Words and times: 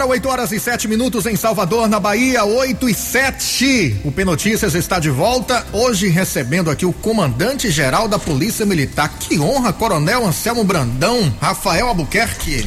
Agora 0.00 0.12
8 0.12 0.28
horas 0.30 0.52
e 0.52 0.58
7 0.58 0.88
minutos 0.88 1.26
em 1.26 1.36
Salvador, 1.36 1.86
na 1.86 2.00
Bahia, 2.00 2.42
8 2.42 2.88
e 2.88 2.94
7. 2.94 4.00
O 4.02 4.10
P 4.10 4.24
Notícias 4.24 4.74
está 4.74 4.98
de 4.98 5.10
volta, 5.10 5.66
hoje 5.74 6.08
recebendo 6.08 6.70
aqui 6.70 6.86
o 6.86 6.92
comandante 6.92 7.70
geral 7.70 8.08
da 8.08 8.18
Polícia 8.18 8.64
Militar. 8.64 9.12
Que 9.18 9.38
honra, 9.38 9.74
Coronel 9.74 10.26
Anselmo 10.26 10.64
Brandão, 10.64 11.30
Rafael 11.38 11.88
Albuquerque. 11.88 12.66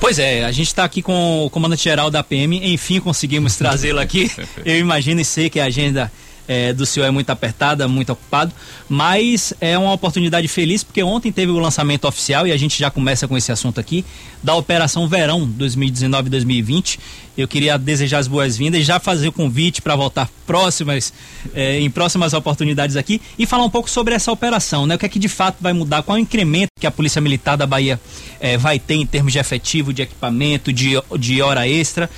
Pois 0.00 0.18
é, 0.18 0.42
a 0.42 0.52
gente 0.52 0.68
está 0.68 0.82
aqui 0.82 1.02
com 1.02 1.44
o 1.44 1.50
comandante 1.50 1.84
geral 1.84 2.10
da 2.10 2.24
PM, 2.24 2.72
enfim 2.72 2.98
conseguimos 2.98 3.56
trazê-lo 3.56 4.00
aqui. 4.00 4.32
Eu 4.64 4.78
imagino 4.78 5.20
e 5.20 5.24
sei 5.24 5.50
que 5.50 5.60
a 5.60 5.66
agenda 5.66 6.10
é, 6.50 6.72
do 6.72 6.84
senhor 6.84 7.06
é 7.06 7.12
muito 7.12 7.30
apertada, 7.30 7.86
muito 7.86 8.10
ocupado, 8.10 8.52
mas 8.88 9.54
é 9.60 9.78
uma 9.78 9.92
oportunidade 9.92 10.48
feliz 10.48 10.82
porque 10.82 11.00
ontem 11.00 11.30
teve 11.30 11.52
o 11.52 11.60
lançamento 11.60 12.08
oficial 12.08 12.44
e 12.44 12.50
a 12.50 12.56
gente 12.56 12.76
já 12.76 12.90
começa 12.90 13.28
com 13.28 13.38
esse 13.38 13.52
assunto 13.52 13.78
aqui 13.78 14.04
da 14.42 14.56
Operação 14.56 15.06
Verão 15.06 15.48
2019-2020. 15.56 16.98
Eu 17.38 17.46
queria 17.46 17.78
desejar 17.78 18.18
as 18.18 18.26
boas-vindas 18.26 18.80
e 18.80 18.82
já 18.82 18.98
fazer 18.98 19.28
o 19.28 19.32
convite 19.32 19.80
para 19.80 19.94
voltar 19.94 20.28
próximas, 20.44 21.12
é, 21.54 21.78
em 21.78 21.88
próximas 21.88 22.32
oportunidades 22.34 22.96
aqui 22.96 23.22
e 23.38 23.46
falar 23.46 23.64
um 23.64 23.70
pouco 23.70 23.88
sobre 23.88 24.12
essa 24.12 24.32
operação, 24.32 24.88
né? 24.88 24.96
O 24.96 24.98
que 24.98 25.06
é 25.06 25.08
que 25.08 25.20
de 25.20 25.28
fato 25.28 25.58
vai 25.60 25.72
mudar, 25.72 26.02
qual 26.02 26.18
é 26.18 26.20
o 26.20 26.22
incremento 26.22 26.70
que 26.80 26.86
a 26.86 26.90
Polícia 26.90 27.20
Militar 27.20 27.56
da 27.56 27.66
Bahia 27.66 28.00
é, 28.40 28.58
vai 28.58 28.80
ter 28.80 28.94
em 28.94 29.06
termos 29.06 29.32
de 29.32 29.38
efetivo, 29.38 29.92
de 29.92 30.02
equipamento, 30.02 30.72
de, 30.72 31.00
de 31.16 31.40
hora 31.40 31.68
extra 31.68 32.10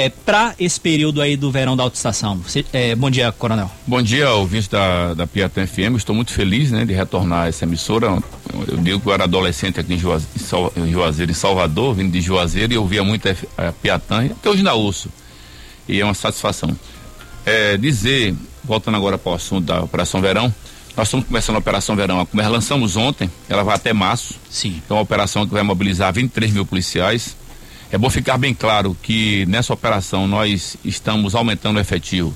é, 0.00 0.08
para 0.08 0.54
esse 0.58 0.80
período 0.80 1.20
aí 1.20 1.36
do 1.36 1.50
verão 1.50 1.76
da 1.76 1.82
autoestação. 1.82 2.40
É, 2.72 2.94
bom 2.94 3.10
dia, 3.10 3.30
Coronel. 3.32 3.70
Bom 3.86 4.00
dia, 4.00 4.30
ouvintes 4.30 4.66
da, 4.66 5.12
da 5.12 5.26
Piatã 5.26 5.66
FM. 5.66 5.96
Estou 5.96 6.14
muito 6.14 6.32
feliz 6.32 6.70
né, 6.70 6.86
de 6.86 6.94
retornar 6.94 7.44
a 7.44 7.48
essa 7.48 7.64
emissora. 7.64 8.06
Eu 8.66 8.78
digo 8.78 9.00
que 9.00 9.06
eu 9.06 9.12
era 9.12 9.24
adolescente 9.24 9.78
aqui 9.78 9.94
em 9.94 9.98
Juazeiro, 9.98 10.72
em, 10.76 10.90
Juazeiro, 10.90 11.30
em 11.30 11.34
Salvador, 11.34 11.94
vindo 11.94 12.10
de 12.10 12.20
Juazeiro, 12.20 12.72
e 12.72 12.76
eu 12.76 12.86
via 12.86 13.04
muito 13.04 13.28
a, 13.28 13.68
a 13.68 13.72
Piatã, 13.72 14.24
até 14.24 14.48
hoje 14.48 14.62
na 14.62 14.72
ouço. 14.72 15.10
E 15.86 16.00
é 16.00 16.04
uma 16.04 16.14
satisfação. 16.14 16.74
É, 17.44 17.76
dizer, 17.76 18.34
voltando 18.64 18.96
agora 18.96 19.18
para 19.18 19.32
o 19.32 19.34
assunto 19.34 19.66
da 19.66 19.82
Operação 19.82 20.20
Verão, 20.22 20.52
nós 20.96 21.08
estamos 21.08 21.26
começando 21.26 21.56
a 21.56 21.58
Operação 21.58 21.94
Verão, 21.94 22.24
como 22.24 22.42
nós 22.42 22.50
lançamos 22.50 22.96
ontem, 22.96 23.30
ela 23.48 23.62
vai 23.62 23.76
até 23.76 23.92
março. 23.92 24.34
Sim. 24.48 24.80
Então, 24.84 24.96
é 24.96 24.98
uma 24.98 25.02
operação 25.02 25.46
que 25.46 25.52
vai 25.52 25.62
mobilizar 25.62 26.12
23 26.12 26.52
mil 26.52 26.64
policiais 26.64 27.36
é 27.92 27.98
bom 27.98 28.08
ficar 28.08 28.38
bem 28.38 28.54
claro 28.54 28.96
que 29.02 29.44
nessa 29.46 29.72
operação 29.72 30.28
nós 30.28 30.76
estamos 30.84 31.34
aumentando 31.34 31.76
o 31.76 31.80
efetivo. 31.80 32.32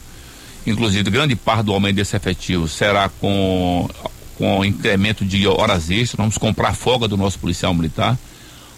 Inclusive, 0.67 1.09
grande 1.11 1.37
parte 1.37 1.67
do 1.67 1.73
aumento 1.73 1.97
desse 1.97 2.17
efetivo 2.17 2.67
será 2.67 3.09
com, 3.09 3.89
com 4.37 4.65
incremento 4.65 5.25
de 5.25 5.47
horas 5.47 5.91
extras. 5.91 6.17
Vamos 6.17 6.39
comprar 6.39 6.75
folga 6.75 7.07
do 7.07 7.17
nosso 7.17 7.39
policial 7.39 7.73
militar, 7.73 8.19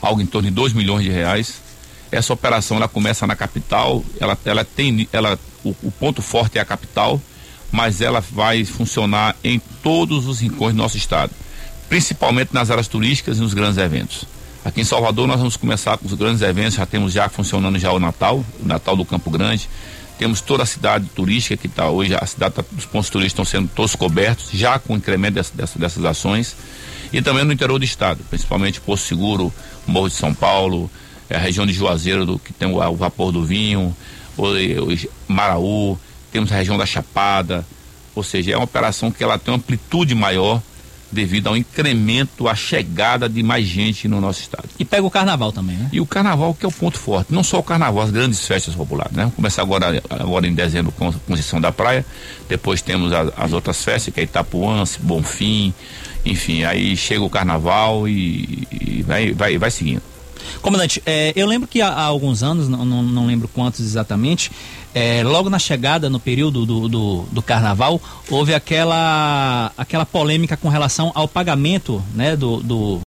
algo 0.02 0.20
em 0.20 0.26
torno 0.26 0.50
de 0.50 0.54
2 0.54 0.74
milhões 0.74 1.02
de 1.02 1.10
reais. 1.10 1.62
Essa 2.12 2.34
operação 2.34 2.76
ela 2.76 2.88
começa 2.88 3.26
na 3.26 3.34
capital, 3.34 4.04
ela, 4.20 4.38
ela 4.44 4.64
tem, 4.64 5.08
ela, 5.12 5.38
o, 5.64 5.74
o 5.82 5.90
ponto 5.90 6.20
forte 6.20 6.58
é 6.58 6.60
a 6.60 6.64
capital, 6.64 7.20
mas 7.72 8.02
ela 8.02 8.20
vai 8.20 8.64
funcionar 8.66 9.34
em 9.42 9.58
todos 9.82 10.26
os 10.26 10.40
rincões 10.40 10.74
do 10.74 10.78
nosso 10.78 10.96
estado, 10.98 11.32
principalmente 11.88 12.52
nas 12.52 12.70
áreas 12.70 12.86
turísticas 12.86 13.38
e 13.38 13.40
nos 13.40 13.54
grandes 13.54 13.78
eventos. 13.78 14.35
Aqui 14.66 14.80
em 14.80 14.84
Salvador 14.84 15.28
nós 15.28 15.38
vamos 15.38 15.56
começar 15.56 15.96
com 15.96 16.06
os 16.08 16.14
grandes 16.14 16.42
eventos, 16.42 16.74
já 16.74 16.84
temos 16.84 17.12
já 17.12 17.28
funcionando 17.28 17.78
já 17.78 17.92
o 17.92 18.00
Natal, 18.00 18.44
o 18.60 18.66
Natal 18.66 18.96
do 18.96 19.04
Campo 19.04 19.30
Grande. 19.30 19.70
Temos 20.18 20.40
toda 20.40 20.64
a 20.64 20.66
cidade 20.66 21.08
turística 21.14 21.56
que 21.56 21.68
está 21.68 21.88
hoje, 21.88 22.16
a 22.16 22.26
cidade 22.26 22.56
tá, 22.56 22.64
os 22.76 22.84
pontos 22.84 23.08
turísticos 23.08 23.46
estão 23.46 23.60
sendo 23.60 23.70
todos 23.72 23.94
cobertos, 23.94 24.50
já 24.50 24.76
com 24.76 24.94
o 24.94 24.96
incremento 24.96 25.34
dessa, 25.34 25.56
dessa, 25.56 25.78
dessas 25.78 26.04
ações. 26.04 26.56
E 27.12 27.22
também 27.22 27.44
no 27.44 27.52
interior 27.52 27.78
do 27.78 27.84
estado, 27.84 28.24
principalmente 28.28 28.80
Poço 28.80 29.06
Seguro, 29.06 29.54
Morro 29.86 30.08
de 30.08 30.16
São 30.16 30.34
Paulo, 30.34 30.90
é 31.30 31.36
a 31.36 31.38
região 31.38 31.64
de 31.64 31.72
Juazeiro, 31.72 32.26
do, 32.26 32.36
que 32.36 32.52
tem 32.52 32.66
o, 32.66 32.84
o 32.84 32.96
vapor 32.96 33.30
do 33.30 33.44
vinho, 33.44 33.96
o, 34.36 34.46
o 34.48 35.32
Maraú, 35.32 35.96
temos 36.32 36.50
a 36.50 36.56
região 36.56 36.76
da 36.76 36.84
Chapada, 36.84 37.64
ou 38.16 38.24
seja, 38.24 38.54
é 38.54 38.56
uma 38.56 38.64
operação 38.64 39.12
que 39.12 39.22
ela 39.22 39.38
tem 39.38 39.54
uma 39.54 39.58
amplitude 39.58 40.12
maior 40.12 40.60
devido 41.10 41.48
ao 41.48 41.56
incremento, 41.56 42.48
à 42.48 42.54
chegada 42.54 43.28
de 43.28 43.42
mais 43.42 43.66
gente 43.66 44.08
no 44.08 44.20
nosso 44.20 44.40
estado. 44.40 44.68
E 44.78 44.84
pega 44.84 45.06
o 45.06 45.10
carnaval 45.10 45.52
também, 45.52 45.76
né? 45.76 45.88
E 45.92 46.00
o 46.00 46.06
carnaval 46.06 46.54
que 46.54 46.64
é 46.64 46.68
o 46.68 46.72
ponto 46.72 46.98
forte, 46.98 47.32
não 47.32 47.44
só 47.44 47.58
o 47.58 47.62
carnaval, 47.62 48.02
as 48.02 48.10
grandes 48.10 48.46
festas 48.46 48.74
populares, 48.74 49.12
né? 49.12 49.30
Começar 49.34 49.62
agora, 49.62 50.02
agora 50.10 50.46
em 50.46 50.54
dezembro 50.54 50.92
com 50.92 51.08
a 51.08 51.12
Conceição 51.12 51.60
da 51.60 51.72
Praia, 51.72 52.04
depois 52.48 52.82
temos 52.82 53.12
a, 53.12 53.32
as 53.36 53.52
outras 53.52 53.82
festas, 53.82 54.12
que 54.12 54.20
é 54.20 54.24
Itapuã, 54.24 54.84
Bonfim, 55.00 55.72
enfim, 56.24 56.64
aí 56.64 56.96
chega 56.96 57.22
o 57.22 57.30
carnaval 57.30 58.08
e, 58.08 58.66
e 58.70 59.02
vai, 59.06 59.32
vai, 59.32 59.58
vai 59.58 59.70
seguindo. 59.70 60.02
Comandante, 60.62 61.02
é, 61.06 61.32
eu 61.36 61.46
lembro 61.46 61.68
que 61.68 61.80
há, 61.80 61.88
há 61.88 62.02
alguns 62.02 62.42
anos, 62.42 62.68
não, 62.68 62.84
não, 62.84 63.02
não, 63.02 63.26
lembro 63.26 63.48
quantos 63.48 63.80
exatamente, 63.80 64.50
é, 64.94 65.22
logo 65.22 65.50
na 65.50 65.58
chegada, 65.58 66.08
no 66.08 66.18
período 66.18 66.64
do, 66.64 66.88
do, 66.88 67.22
do, 67.30 67.42
carnaval, 67.42 68.00
houve 68.30 68.54
aquela, 68.54 69.72
aquela 69.76 70.06
polêmica 70.06 70.56
com 70.56 70.68
relação 70.68 71.12
ao 71.14 71.28
pagamento 71.28 72.02
né, 72.14 72.36
do, 72.36 72.62
do 72.62 73.00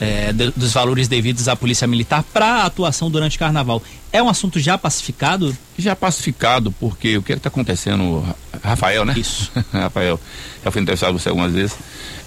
é, 0.00 0.32
dos 0.32 0.72
valores 0.72 1.06
devidos 1.06 1.46
à 1.46 1.54
Polícia 1.54 1.86
Militar 1.86 2.24
para 2.32 2.46
a 2.46 2.64
atuação 2.64 3.10
durante 3.10 3.36
o 3.36 3.38
carnaval. 3.38 3.82
É 4.10 4.22
um 4.22 4.28
assunto 4.28 4.58
já 4.58 4.78
pacificado? 4.78 5.56
Já 5.78 5.94
pacificado, 5.94 6.72
porque 6.72 7.18
o 7.18 7.22
que 7.22 7.32
é 7.32 7.36
está 7.36 7.48
acontecendo, 7.48 8.24
Rafael, 8.62 9.04
né? 9.04 9.14
Isso. 9.16 9.52
Rafael, 9.70 10.18
já 10.64 10.70
fui 10.70 10.80
entrevistado 10.80 11.18
você 11.18 11.28
algumas 11.28 11.52
vezes. 11.52 11.76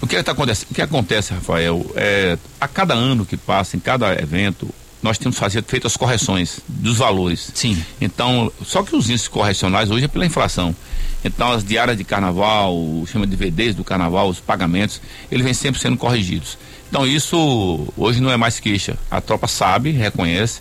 O 0.00 0.06
que, 0.06 0.16
é 0.16 0.20
está 0.20 0.32
acontecendo? 0.32 0.70
O 0.70 0.74
que 0.74 0.82
acontece, 0.82 1.34
Rafael, 1.34 1.84
é, 1.96 2.38
a 2.60 2.68
cada 2.68 2.94
ano 2.94 3.26
que 3.26 3.36
passa, 3.36 3.76
em 3.76 3.80
cada 3.80 4.12
evento, 4.22 4.68
nós 5.04 5.18
temos 5.18 5.38
fazer, 5.38 5.62
feito 5.62 5.86
as 5.86 5.98
correções 5.98 6.60
dos 6.66 6.96
valores. 6.96 7.50
Sim. 7.54 7.84
Então, 8.00 8.50
só 8.64 8.82
que 8.82 8.96
os 8.96 9.10
índices 9.10 9.28
correcionais 9.28 9.90
hoje 9.90 10.06
é 10.06 10.08
pela 10.08 10.24
inflação. 10.24 10.74
Então, 11.22 11.52
as 11.52 11.62
diárias 11.62 11.98
de 11.98 12.04
carnaval, 12.04 12.74
o 12.74 13.06
chama 13.06 13.26
de 13.26 13.36
VDs 13.36 13.74
do 13.74 13.84
carnaval, 13.84 14.30
os 14.30 14.40
pagamentos, 14.40 15.02
eles 15.30 15.44
vêm 15.44 15.52
sempre 15.52 15.78
sendo 15.78 15.98
corrigidos. 15.98 16.56
Então 16.88 17.06
isso 17.06 17.92
hoje 17.96 18.20
não 18.20 18.30
é 18.30 18.36
mais 18.36 18.60
queixa. 18.60 18.96
A 19.10 19.20
tropa 19.20 19.48
sabe, 19.48 19.90
reconhece 19.90 20.60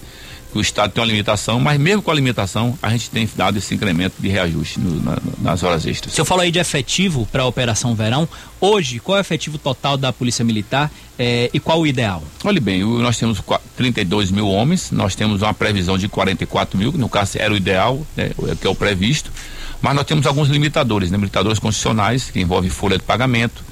que 0.53 0.59
o 0.59 0.61
Estado 0.61 0.91
tem 0.91 1.01
uma 1.01 1.07
limitação, 1.07 1.59
mas 1.59 1.79
mesmo 1.79 2.03
com 2.03 2.11
a 2.11 2.13
limitação, 2.13 2.77
a 2.79 2.91
gente 2.91 3.09
tem 3.09 3.27
dado 3.35 3.57
esse 3.57 3.73
incremento 3.73 4.15
de 4.19 4.29
reajuste 4.29 4.79
no, 4.79 5.01
na, 5.01 5.17
nas 5.41 5.63
horas 5.63 5.83
extras. 5.83 6.13
O 6.13 6.15
senhor 6.15 6.25
falou 6.25 6.43
aí 6.43 6.51
de 6.51 6.59
efetivo 6.59 7.27
para 7.31 7.41
a 7.41 7.45
Operação 7.47 7.95
Verão. 7.95 8.29
Hoje, 8.61 8.99
qual 8.99 9.17
é 9.17 9.19
o 9.19 9.21
efetivo 9.21 9.57
total 9.57 9.97
da 9.97 10.13
Polícia 10.13 10.45
Militar 10.45 10.91
eh, 11.17 11.49
e 11.51 11.59
qual 11.59 11.81
o 11.81 11.87
ideal? 11.87 12.21
Olhe 12.43 12.59
bem, 12.59 12.83
nós 12.83 13.17
temos 13.17 13.41
32 13.75 14.29
mil 14.29 14.47
homens, 14.47 14.91
nós 14.91 15.15
temos 15.15 15.41
uma 15.41 15.55
previsão 15.55 15.97
de 15.97 16.07
44 16.07 16.77
mil, 16.77 16.91
que 16.91 16.99
no 16.99 17.09
caso 17.09 17.39
era 17.39 17.51
o 17.51 17.57
ideal, 17.57 18.05
né, 18.15 18.29
que 18.61 18.67
é 18.67 18.69
o 18.69 18.75
previsto, 18.75 19.31
mas 19.81 19.95
nós 19.95 20.05
temos 20.05 20.27
alguns 20.27 20.49
limitadores, 20.49 21.09
né, 21.09 21.17
limitadores 21.17 21.57
constitucionais, 21.57 22.29
que 22.29 22.39
envolvem 22.39 22.69
folha 22.69 22.97
de 22.97 23.03
pagamento, 23.03 23.63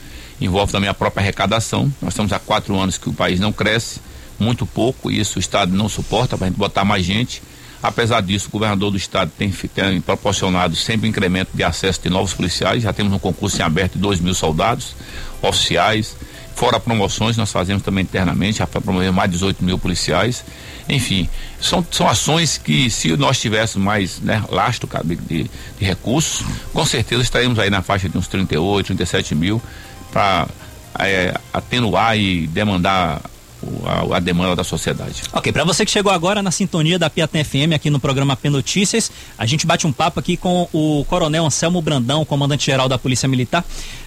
envolve 0.42 0.72
também 0.72 0.90
a 0.90 0.96
própria 0.96 1.22
arrecadação. 1.22 1.94
Nós 2.02 2.14
estamos 2.14 2.34
há 2.34 2.40
quatro 2.40 2.78
anos 2.78 2.98
que 2.98 3.08
o 3.08 3.14
país 3.14 3.40
não 3.40 3.54
cresce, 3.54 4.02
muito 4.42 4.66
pouco, 4.66 5.12
e 5.12 5.20
isso 5.20 5.38
o 5.38 5.40
Estado 5.40 5.76
não 5.76 5.88
suporta 5.88 6.38
para 6.38 6.48
a 6.48 6.50
gente 6.50 6.58
botar 6.58 6.84
mais 6.84 7.06
gente. 7.06 7.42
Apesar 7.82 8.22
disso, 8.22 8.48
o 8.48 8.52
governador 8.52 8.92
do 8.92 8.98
estado 8.98 9.32
tem, 9.36 9.50
tem, 9.50 10.00
proporcionado 10.02 10.76
sempre 10.76 11.10
incremento 11.10 11.50
de 11.52 11.64
acesso 11.64 12.00
de 12.04 12.10
novos 12.12 12.32
policiais. 12.32 12.84
Já 12.84 12.94
temos 12.94 13.12
um 13.12 13.18
concurso 13.18 13.60
em 13.60 13.64
aberto 13.64 13.94
de 13.94 14.00
2 14.00 14.20
mil 14.20 14.36
soldados, 14.36 14.96
oficiais. 15.42 16.16
Fora 16.54 16.80
promoções, 16.80 17.38
nós 17.38 17.52
fazemos 17.52 17.82
também 17.82 18.04
internamente, 18.04 18.60
já 18.60 18.68
promovemos 18.68 19.16
mais 19.16 19.32
de 19.32 19.38
18 19.38 19.64
mil 19.64 19.80
policiais. 19.80 20.46
Enfim, 20.88 21.28
são, 21.60 21.84
são 21.90 22.08
ações 22.08 22.58
que, 22.58 22.88
se 22.90 23.16
nós 23.18 23.40
tivéssemos 23.40 23.84
mais 23.84 24.20
né, 24.20 24.44
lastro 24.50 24.88
de, 25.04 25.16
de, 25.46 25.50
recursos, 25.80 26.46
com 26.72 26.86
certeza 26.86 27.24
estaremos 27.24 27.58
aí 27.58 27.70
na 27.72 27.82
faixa 27.82 28.08
de 28.08 28.16
uns 28.16 28.28
38, 28.28 28.88
37 28.88 29.34
mil 29.34 29.60
para 30.12 30.48
é, 31.00 31.34
atenuar 31.52 32.16
e 32.16 32.46
demandar 32.48 33.22
a, 33.86 34.18
a, 34.18 34.20
demanda 34.20 34.56
da 34.56 34.64
sociedade. 34.64 35.24
Ok, 35.34 35.52
para 35.52 35.64
você 35.64 35.86
que 35.86 35.92
chegou 35.92 36.12
agora 36.12 36.42
na 36.42 36.52
sintonia 36.52 36.98
da 36.98 37.10
Piatã 37.10 37.44
FM 37.44 37.74
aqui 37.76 37.90
no 37.90 38.00
programa 38.00 38.36
P 38.36 38.50
Notícias, 38.50 39.12
a 39.38 39.46
gente 39.46 39.66
bate 39.66 39.86
um 39.86 39.92
papo 39.92 40.20
aqui 40.20 40.38
com 40.38 40.68
o 40.74 41.06
Coronel 41.06 41.46
Anselmo 41.46 41.82
Brandão, 41.82 42.26
comandante-geral 42.26 42.90
da 42.90 42.98
Polícia 42.98 43.28
Militar. 43.28 43.64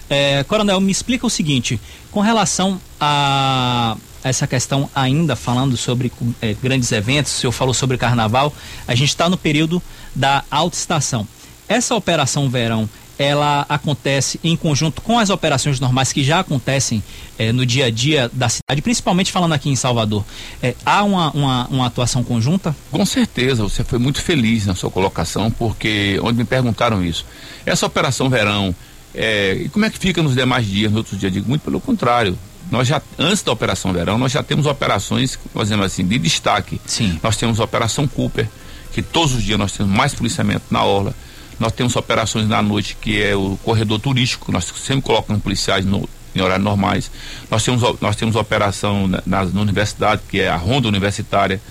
É, 0.09 0.43
coronel, 0.43 0.79
me 0.79 0.91
explica 0.91 1.25
o 1.25 1.29
seguinte, 1.29 1.79
com 2.11 2.19
relação 2.19 2.79
a 2.99 3.97
essa 4.23 4.47
questão 4.47 4.89
ainda 4.95 5.35
falando 5.35 5.77
sobre 5.77 6.11
é, 6.41 6.53
grandes 6.53 6.91
eventos, 6.91 7.31
o 7.33 7.39
senhor 7.41 7.51
falou 7.51 7.73
sobre 7.73 7.95
carnaval, 7.95 8.51
a 8.87 8.95
gente 8.95 9.09
está 9.09 9.29
no 9.29 9.37
período 9.37 9.81
da 10.15 10.43
autoestação. 10.49 11.27
Essa 11.67 11.95
operação 11.95 12.49
verão, 12.49 12.89
ela 13.17 13.65
acontece 13.69 14.39
em 14.43 14.55
conjunto 14.55 15.01
com 15.01 15.17
as 15.17 15.29
operações 15.29 15.79
normais 15.79 16.11
que 16.11 16.23
já 16.23 16.39
acontecem 16.39 17.01
eh, 17.37 17.51
no 17.51 17.65
dia 17.65 17.85
a 17.85 17.89
dia 17.89 18.29
da 18.33 18.49
cidade, 18.49 18.81
principalmente 18.81 19.31
falando 19.31 19.53
aqui 19.53 19.69
em 19.69 19.75
Salvador. 19.75 20.23
Eh, 20.61 20.75
há 20.85 21.03
uma, 21.03 21.31
uma, 21.31 21.67
uma, 21.67 21.85
atuação 21.87 22.23
conjunta? 22.23 22.75
Com 22.91 23.05
certeza, 23.05 23.63
você 23.63 23.83
foi 23.83 23.99
muito 23.99 24.21
feliz 24.21 24.65
na 24.65 24.75
sua 24.75 24.89
colocação, 24.89 25.49
porque 25.49 26.19
onde 26.21 26.37
me 26.37 26.45
perguntaram 26.45 27.03
isso. 27.03 27.25
Essa 27.65 27.85
operação 27.85 28.29
verão, 28.29 28.75
eh, 29.13 29.67
como 29.71 29.85
é 29.85 29.89
que 29.89 29.97
fica 29.97 30.21
nos 30.21 30.35
demais 30.35 30.65
dias, 30.65 30.91
nos 30.91 30.99
outros 30.99 31.19
dias? 31.19 31.31
Digo, 31.31 31.47
muito 31.47 31.61
pelo 31.61 31.79
contrário. 31.79 32.37
nós 32.71 32.87
já, 32.87 33.01
antes 33.17 33.43
da 33.43 33.51
Operação 33.51 33.93
Verão, 33.93 34.17
nós 34.17 34.31
já 34.31 34.41
temos 34.41 34.65
operações, 34.65 35.37
exemplo 35.61 35.85
assim, 35.85 36.05
de 36.05 36.17
destaque. 36.17 36.81
Sim. 36.85 37.19
Nós 37.21 37.37
temos 37.37 37.59
a 37.59 37.63
Operação 37.63 38.07
Cooper, 38.07 38.49
que 38.91 39.01
todos 39.03 39.35
os 39.35 39.43
dias 39.43 39.59
nós 39.59 39.71
temos 39.71 39.95
mais 39.95 40.15
policiamento 40.15 40.65
na 40.71 40.83
orla. 40.83 41.13
Nós 41.59 41.71
temos 41.71 41.95
operações 41.95 42.47
na 42.47 42.61
noite, 42.61 42.97
que 42.99 43.21
é 43.21 43.35
o 43.35 43.57
corredor 43.63 43.99
turístico, 43.99 44.51
nós 44.51 44.65
sempre 44.65 45.03
colocamos 45.03 45.41
policiais 45.41 45.85
no, 45.85 46.07
em 46.35 46.41
horários 46.41 46.63
normais. 46.63 47.09
Nós 47.49 47.63
temos, 47.63 47.81
nós 48.01 48.15
temos 48.15 48.35
operação 48.35 49.07
na, 49.07 49.23
na, 49.25 49.45
na 49.45 49.61
universidade, 49.61 50.21
que 50.27 50.41
é 50.41 50.49
a 50.49 50.57
ronda 50.57 50.87
universitária. 50.87 51.61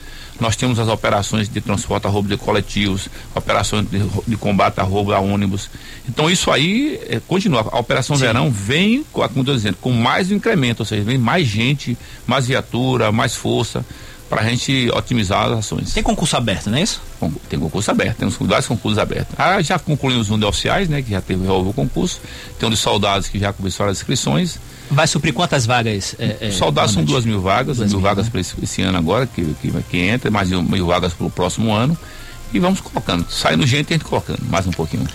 Nós 0.41 0.57
temos 0.57 0.81
as 0.81 0.89
operações 0.89 1.49
de 1.49 1.61
transporte 1.61 2.09
a 2.09 2.11
roubo 2.11 2.29
de 2.29 2.37
coletivos, 2.37 3.09
operações 3.37 3.89
de, 3.89 4.01
de 4.27 4.37
combate 4.37 4.81
a 4.81 4.83
roubo 4.83 5.13
a 5.13 5.21
ônibus. 5.21 5.71
Então 6.09 6.29
isso 6.29 6.51
aí 6.51 6.99
é, 7.09 7.21
continua. 7.21 7.61
A 7.71 7.79
Operação 7.79 8.17
Sim. 8.17 8.23
Verão 8.23 8.51
vem, 8.51 9.05
como 9.13 9.27
estou 9.27 9.55
dizendo, 9.55 9.77
com 9.81 9.93
mais 9.93 10.33
incremento, 10.33 10.81
ou 10.81 10.87
seja, 10.87 11.05
vem 11.05 11.19
mais 11.19 11.47
gente, 11.47 11.97
mais 12.27 12.49
viatura, 12.49 13.13
mais 13.13 13.37
força 13.37 13.85
para 14.35 14.43
a 14.43 14.51
gente 14.51 14.91
otimizar 14.93 15.47
as 15.47 15.61
ações. 15.61 15.93
Tem 15.93 16.03
concurso 16.03 16.37
aberto, 16.37 16.69
não 16.69 16.77
é 16.77 16.83
isso? 16.83 17.01
Tem 17.49 17.57
concurso 17.57 17.89
aberto, 17.89 18.17
temos 18.17 18.37
vários 18.41 18.67
concursos 18.67 18.99
abertos. 18.99 19.33
Ah, 19.39 19.63
já 19.63 19.79
concluímos 19.79 20.29
um 20.29 20.37
de 20.37 20.45
oficiais, 20.45 20.89
né, 20.89 21.03
que 21.03 21.13
já 21.13 21.21
teve 21.21 21.47
o 21.47 21.73
concurso. 21.73 22.21
Tem 22.59 22.69
um 22.69 22.73
de 22.73 22.77
soldados 22.77 23.29
que 23.29 23.39
já 23.39 23.53
começaram 23.53 23.93
as 23.93 23.99
inscrições. 23.99 24.59
Vai 24.91 25.07
suprir 25.07 25.33
quantas 25.33 25.65
vagas? 25.67 26.17
É, 26.19 26.49
é, 26.49 26.51
soldados 26.51 26.93
são 26.93 27.05
duas 27.05 27.25
mil 27.25 27.41
vagas, 27.41 27.77
duas 27.77 27.91
mil, 27.91 28.01
mil 28.01 28.09
vagas 28.09 28.25
né? 28.25 28.31
para 28.33 28.41
esse, 28.41 28.55
esse, 28.61 28.83
ano 28.83 28.99
agora, 28.99 29.25
que, 29.25 29.55
que, 29.63 29.71
que 29.89 29.99
entra, 29.99 30.29
mais 30.33 30.51
mil 30.51 30.87
vagas 30.87 31.13
para 31.13 31.27
o 31.29 31.31
próximo 31.31 31.73
ano. 31.73 31.97
E 32.53 32.59
vamos 32.59 32.81
colocando. 32.81 33.25
Saindo 33.31 33.65
gente, 33.65 33.93
a 33.93 33.97
gente 33.97 34.05
colocando, 34.05 34.41
mais 34.51 34.67
um 34.67 34.73
pouquinho. 34.73 35.07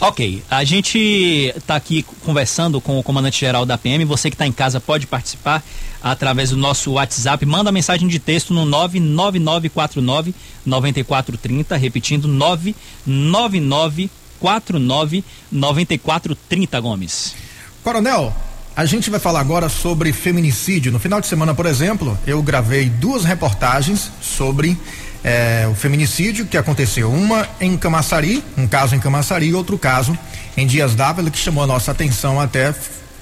Ok, 0.00 0.42
a 0.50 0.64
gente 0.64 1.52
está 1.56 1.76
aqui 1.76 2.04
conversando 2.24 2.80
com 2.80 2.98
o 2.98 3.02
comandante-geral 3.04 3.64
da 3.64 3.78
PM. 3.78 4.04
Você 4.04 4.30
que 4.30 4.34
está 4.34 4.46
em 4.46 4.52
casa 4.52 4.80
pode 4.80 5.06
participar 5.06 5.62
através 6.04 6.50
do 6.50 6.56
nosso 6.58 6.92
WhatsApp. 6.92 7.46
Manda 7.46 7.72
mensagem 7.72 8.06
de 8.06 8.18
texto 8.18 8.52
no 8.52 8.66
99949 8.66 10.34
9430, 10.66 11.78
repetindo 11.78 12.28
99949 12.28 15.24
9430, 15.50 16.80
Gomes. 16.80 17.34
Coronel, 17.82 18.36
a 18.76 18.84
gente 18.84 19.08
vai 19.08 19.18
falar 19.18 19.40
agora 19.40 19.70
sobre 19.70 20.12
feminicídio. 20.12 20.92
No 20.92 20.98
final 20.98 21.22
de 21.22 21.26
semana, 21.26 21.54
por 21.54 21.64
exemplo, 21.64 22.18
eu 22.26 22.42
gravei 22.42 22.90
duas 22.90 23.24
reportagens 23.24 24.10
sobre 24.20 24.76
é, 25.22 25.66
o 25.70 25.74
feminicídio 25.74 26.44
que 26.44 26.58
aconteceu. 26.58 27.10
Uma 27.10 27.48
em 27.58 27.78
Camaçari, 27.78 28.44
um 28.58 28.66
caso 28.66 28.94
em 28.94 29.00
Camaçari, 29.00 29.46
e 29.46 29.54
outro 29.54 29.78
caso 29.78 30.14
em 30.54 30.66
Dias 30.66 30.94
Dávila, 30.94 31.30
que 31.30 31.38
chamou 31.38 31.64
a 31.64 31.66
nossa 31.66 31.92
atenção 31.92 32.38
até 32.38 32.74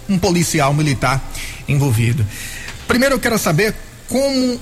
um 0.08 0.18
policial 0.18 0.74
militar 0.74 1.22
envolvido. 1.68 2.26
Primeiro 2.92 3.14
eu 3.14 3.18
quero 3.18 3.38
saber 3.38 3.74
como 4.06 4.60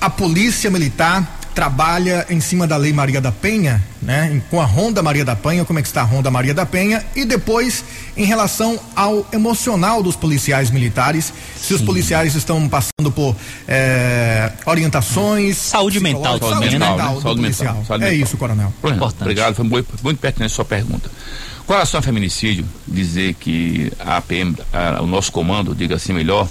a 0.00 0.08
polícia 0.08 0.70
militar 0.70 1.40
trabalha 1.52 2.24
em 2.30 2.38
cima 2.38 2.64
da 2.64 2.76
Lei 2.76 2.92
Maria 2.92 3.20
da 3.20 3.32
Penha, 3.32 3.82
né? 4.00 4.40
Com 4.48 4.60
a 4.60 4.64
Ronda 4.64 5.02
Maria 5.02 5.24
da 5.24 5.34
Penha, 5.34 5.64
como 5.64 5.80
é 5.80 5.82
que 5.82 5.88
está 5.88 6.02
a 6.02 6.04
Ronda 6.04 6.30
Maria 6.30 6.54
da 6.54 6.64
Penha 6.64 7.04
e 7.16 7.24
depois 7.24 7.84
em 8.16 8.24
relação 8.24 8.78
ao 8.94 9.26
emocional 9.32 10.00
dos 10.00 10.14
policiais 10.14 10.70
militares, 10.70 11.32
se 11.56 11.66
Sim. 11.66 11.74
os 11.74 11.82
policiais 11.82 12.36
estão 12.36 12.68
passando 12.68 13.10
por 13.10 13.34
é, 13.66 14.52
orientações, 14.64 15.56
saúde 15.56 15.98
mental, 15.98 16.38
saúde 16.38 16.54
também, 16.54 16.70
mental, 16.70 16.96
né? 16.96 17.02
Saúde, 17.02 17.22
saúde 17.22 17.40
mental. 17.40 17.84
Saúde 17.84 18.04
é 18.04 18.10
mental. 18.10 18.26
isso, 18.28 18.36
coronel. 18.36 18.72
Importante. 18.78 19.22
Obrigado, 19.22 19.54
foi 19.56 19.64
muito, 19.64 19.92
muito 20.04 20.20
pertinente 20.20 20.52
a 20.52 20.54
sua 20.54 20.64
pergunta. 20.64 21.10
Com 21.66 21.72
relação 21.72 21.98
ao 21.98 22.02
feminicídio, 22.04 22.64
dizer 22.86 23.34
que 23.34 23.92
a 23.98 24.20
PM, 24.20 24.54
a, 24.72 25.02
o 25.02 25.06
nosso 25.08 25.32
comando, 25.32 25.74
diga 25.74 25.96
assim 25.96 26.12
melhor, 26.12 26.46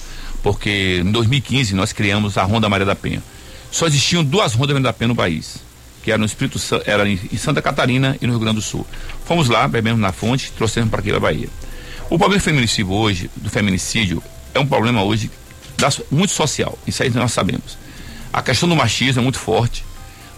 porque 0.45 1.01
em 1.03 1.11
2015 1.11 1.73
nós 1.73 1.91
criamos 1.91 2.37
a 2.37 2.43
Ronda 2.43 2.69
Maria 2.69 2.85
da 2.85 2.95
Penha 2.95 3.23
só 3.71 3.87
existiam 3.87 4.23
duas 4.23 4.53
rondas 4.53 4.79
da 4.79 4.93
pena 4.93 5.07
no 5.07 5.15
país, 5.15 5.57
que 6.03 6.11
era 6.11 6.19
no 6.19 6.25
Espírito 6.25 6.59
era 6.85 7.09
em 7.09 7.17
Santa 7.35 7.63
Catarina 7.63 8.15
e 8.21 8.27
no 8.27 8.33
Rio 8.33 8.41
Grande 8.41 8.57
do 8.57 8.61
Sul. 8.61 8.85
Fomos 9.25 9.49
lá, 9.49 9.67
bebemos 9.67 9.99
na 9.99 10.11
fonte, 10.11 10.51
trouxemos 10.51 10.91
para 10.91 10.99
aqui 10.99 11.11
da 11.11 11.19
Bahia. 11.19 11.49
O 12.11 12.19
problema 12.19 12.35
do 12.35 12.43
feminicídio 12.43 12.91
hoje, 12.91 13.27
do 13.35 13.49
feminicídio, 13.49 14.21
é 14.53 14.59
um 14.59 14.67
problema 14.67 15.01
hoje 15.03 15.31
muito 16.11 16.31
social. 16.31 16.77
Isso 16.85 17.01
aí 17.01 17.09
nós 17.09 17.31
sabemos. 17.31 17.75
A 18.31 18.43
questão 18.43 18.69
do 18.69 18.75
machismo 18.75 19.21
é 19.21 19.23
muito 19.23 19.39
forte, 19.39 19.83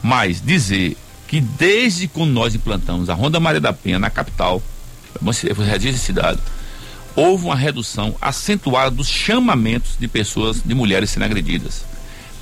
mas 0.02 0.42
dizer 0.42 0.96
que 1.28 1.42
desde 1.42 2.08
quando 2.08 2.32
nós 2.32 2.56
implantamos 2.56 3.10
a 3.10 3.14
Ronda 3.14 3.42
Maria 3.42 3.60
da 3.60 3.74
Penha 3.74 4.00
na 4.00 4.10
capital, 4.10 4.64
esse 5.84 6.14
dado, 6.14 6.42
houve 7.18 7.46
uma 7.46 7.56
redução 7.56 8.16
acentuada 8.22 8.92
dos 8.92 9.10
chamamentos 9.10 9.98
de 10.00 10.08
pessoas, 10.08 10.62
de 10.64 10.74
mulheres 10.74 11.10
sendo 11.10 11.26
agredidas 11.26 11.84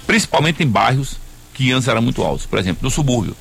principalmente 0.06 0.64
em 0.64 0.68
bairros 0.68 1.18
que 1.54 1.72
antes 1.72 1.88
eram 1.88 2.02
muito 2.02 2.22
altos. 2.24 2.46
Por 2.46 2.60
exemplo, 2.60 2.84
no 2.84 2.92
subúrbio, 2.92 3.36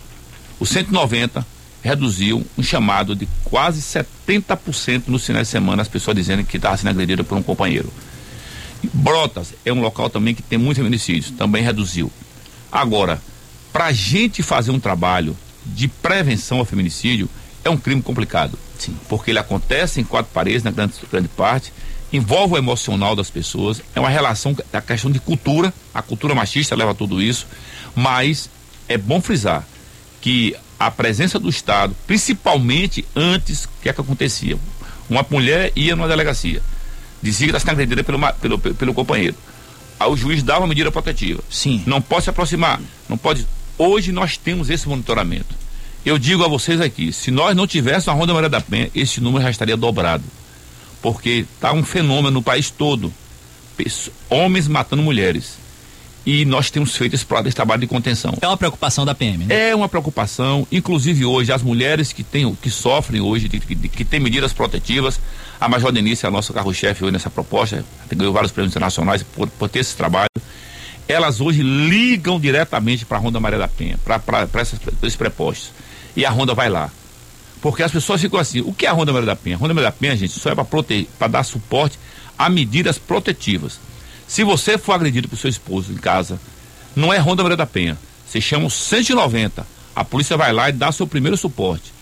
o 0.58 0.66
190 0.66 1.46
reduziu 1.82 2.44
um 2.56 2.62
chamado 2.62 3.14
de 3.14 3.28
quase 3.44 3.80
70% 3.80 5.04
no 5.08 5.18
final 5.18 5.42
de 5.42 5.48
semana, 5.48 5.82
as 5.82 5.88
pessoas 5.88 6.16
dizendo 6.16 6.44
que 6.44 6.56
estava 6.56 6.76
sendo 6.76 6.90
agredida 6.90 7.22
por 7.22 7.36
um 7.36 7.42
companheiro. 7.42 7.92
Brotas 8.92 9.54
é 9.64 9.72
um 9.72 9.80
local 9.80 10.08
também 10.08 10.34
que 10.34 10.42
tem 10.42 10.58
muitos 10.58 10.78
feminicídios, 10.78 11.30
também 11.30 11.62
reduziu. 11.62 12.10
Agora, 12.70 13.20
para 13.72 13.86
a 13.86 13.92
gente 13.92 14.42
fazer 14.42 14.70
um 14.70 14.80
trabalho 14.80 15.36
de 15.66 15.88
prevenção 15.88 16.58
ao 16.58 16.64
feminicídio, 16.64 17.28
é 17.64 17.70
um 17.70 17.76
crime 17.76 18.02
complicado. 18.02 18.58
Sim. 18.78 18.96
Porque 19.08 19.30
ele 19.30 19.38
acontece 19.38 20.00
em 20.00 20.04
quatro 20.04 20.32
paredes, 20.32 20.62
na 20.62 20.70
grande, 20.70 20.94
grande 21.10 21.28
parte, 21.28 21.72
envolve 22.12 22.54
o 22.54 22.56
emocional 22.56 23.16
das 23.16 23.30
pessoas, 23.30 23.82
é 23.94 24.00
uma 24.00 24.08
relação, 24.08 24.56
é 24.72 24.76
a 24.76 24.82
questão 24.82 25.10
de 25.10 25.18
cultura, 25.18 25.72
a 25.92 26.00
cultura 26.00 26.34
machista 26.34 26.76
leva 26.76 26.92
a 26.92 26.94
tudo 26.94 27.20
isso, 27.20 27.46
mas 27.94 28.48
é 28.88 28.96
bom 28.96 29.20
frisar 29.20 29.66
que 30.20 30.54
a 30.78 30.90
presença 30.90 31.38
do 31.38 31.48
Estado, 31.48 31.94
principalmente 32.06 33.04
antes, 33.16 33.64
o 33.64 33.68
que 33.82 33.88
é 33.88 33.92
que 33.92 34.00
acontecia? 34.00 34.58
Uma 35.08 35.26
mulher 35.28 35.72
ia 35.74 35.96
numa 35.96 36.08
delegacia, 36.08 36.62
dizia 37.22 37.48
que 37.48 37.56
está 37.56 37.60
sendo 37.60 37.72
agredida 37.72 38.04
pelo, 38.04 38.32
pelo, 38.34 38.58
pelo 38.58 38.94
companheiro. 38.94 39.36
Aí 39.98 40.08
o 40.08 40.16
juiz 40.16 40.42
dava 40.42 40.60
uma 40.60 40.68
medida 40.68 40.90
protetiva. 40.90 41.42
Sim. 41.50 41.82
Não 41.86 42.00
pode 42.00 42.24
se 42.24 42.30
aproximar, 42.30 42.80
não 43.08 43.16
pode. 43.16 43.46
Hoje 43.76 44.12
nós 44.12 44.36
temos 44.36 44.70
esse 44.70 44.88
monitoramento. 44.88 45.63
Eu 46.04 46.18
digo 46.18 46.44
a 46.44 46.48
vocês 46.48 46.80
aqui, 46.80 47.12
se 47.12 47.30
nós 47.30 47.56
não 47.56 47.66
tivéssemos 47.66 48.08
a 48.08 48.12
Ronda 48.12 48.34
Maria 48.34 48.48
da 48.48 48.60
Penha, 48.60 48.90
esse 48.94 49.20
número 49.20 49.42
já 49.42 49.50
estaria 49.50 49.76
dobrado 49.76 50.24
porque 51.04 51.44
está 51.54 51.70
um 51.74 51.84
fenômeno 51.84 52.30
no 52.30 52.42
país 52.42 52.70
todo. 52.70 53.12
Homens 54.30 54.66
matando 54.66 55.02
mulheres. 55.02 55.58
E 56.24 56.46
nós 56.46 56.70
temos 56.70 56.96
feito 56.96 57.14
esse, 57.14 57.26
esse 57.44 57.54
trabalho 57.54 57.82
de 57.82 57.86
contenção. 57.86 58.34
É 58.40 58.48
uma 58.48 58.56
preocupação 58.56 59.04
da 59.04 59.14
PM, 59.14 59.44
né? 59.44 59.68
É 59.68 59.74
uma 59.74 59.86
preocupação, 59.86 60.66
inclusive 60.72 61.26
hoje, 61.26 61.52
as 61.52 61.62
mulheres 61.62 62.10
que, 62.10 62.24
têm, 62.24 62.54
que 62.54 62.70
sofrem 62.70 63.20
hoje, 63.20 63.50
de, 63.50 63.58
de, 63.58 63.88
que 63.90 64.02
têm 64.02 64.18
medidas 64.18 64.54
protetivas, 64.54 65.20
a 65.60 65.68
Major 65.68 65.92
Denise, 65.92 66.26
a 66.26 66.30
nossa 66.30 66.54
carro-chefe 66.54 67.04
hoje 67.04 67.12
nessa 67.12 67.28
proposta, 67.28 67.84
ganhou 68.10 68.32
vários 68.32 68.50
prêmios 68.50 68.72
internacionais 68.72 69.22
por, 69.22 69.46
por 69.46 69.68
ter 69.68 69.80
esse 69.80 69.94
trabalho 69.94 70.28
elas 71.06 71.38
hoje 71.38 71.62
ligam 71.62 72.40
diretamente 72.40 73.04
para 73.04 73.18
a 73.18 73.20
Ronda 73.20 73.38
Maria 73.38 73.58
da 73.58 73.68
Penha, 73.68 73.98
para 73.98 74.62
esses 75.02 75.16
prepostos. 75.16 75.70
E 76.16 76.24
a 76.24 76.30
Ronda 76.30 76.54
vai 76.54 76.68
lá. 76.68 76.90
Porque 77.60 77.82
as 77.82 77.90
pessoas 77.90 78.20
ficam 78.20 78.38
assim, 78.38 78.60
o 78.60 78.72
que 78.72 78.86
é 78.86 78.90
a 78.90 78.92
Ronda 78.92 79.12
Maria 79.12 79.26
da 79.26 79.36
Penha? 79.36 79.56
A 79.56 79.58
Ronda 79.58 79.72
Maria 79.72 79.90
da 79.90 79.96
Penha, 79.96 80.16
gente, 80.16 80.38
só 80.38 80.50
é 80.50 80.54
para 80.54 81.28
dar 81.28 81.42
suporte 81.44 81.98
a 82.38 82.48
medidas 82.48 82.98
protetivas. 82.98 83.78
Se 84.28 84.44
você 84.44 84.76
for 84.76 84.92
agredido 84.92 85.28
por 85.28 85.38
seu 85.38 85.48
esposo 85.48 85.92
em 85.92 85.96
casa, 85.96 86.38
não 86.94 87.12
é 87.12 87.18
Ronda 87.18 87.42
Maria 87.42 87.56
da 87.56 87.66
Penha. 87.66 87.96
Você 88.26 88.40
chama 88.40 88.66
o 88.66 88.70
190. 88.70 89.66
A 89.94 90.04
polícia 90.04 90.36
vai 90.36 90.52
lá 90.52 90.68
e 90.68 90.72
dá 90.72 90.90
seu 90.92 91.06
primeiro 91.06 91.36
suporte. 91.36 91.92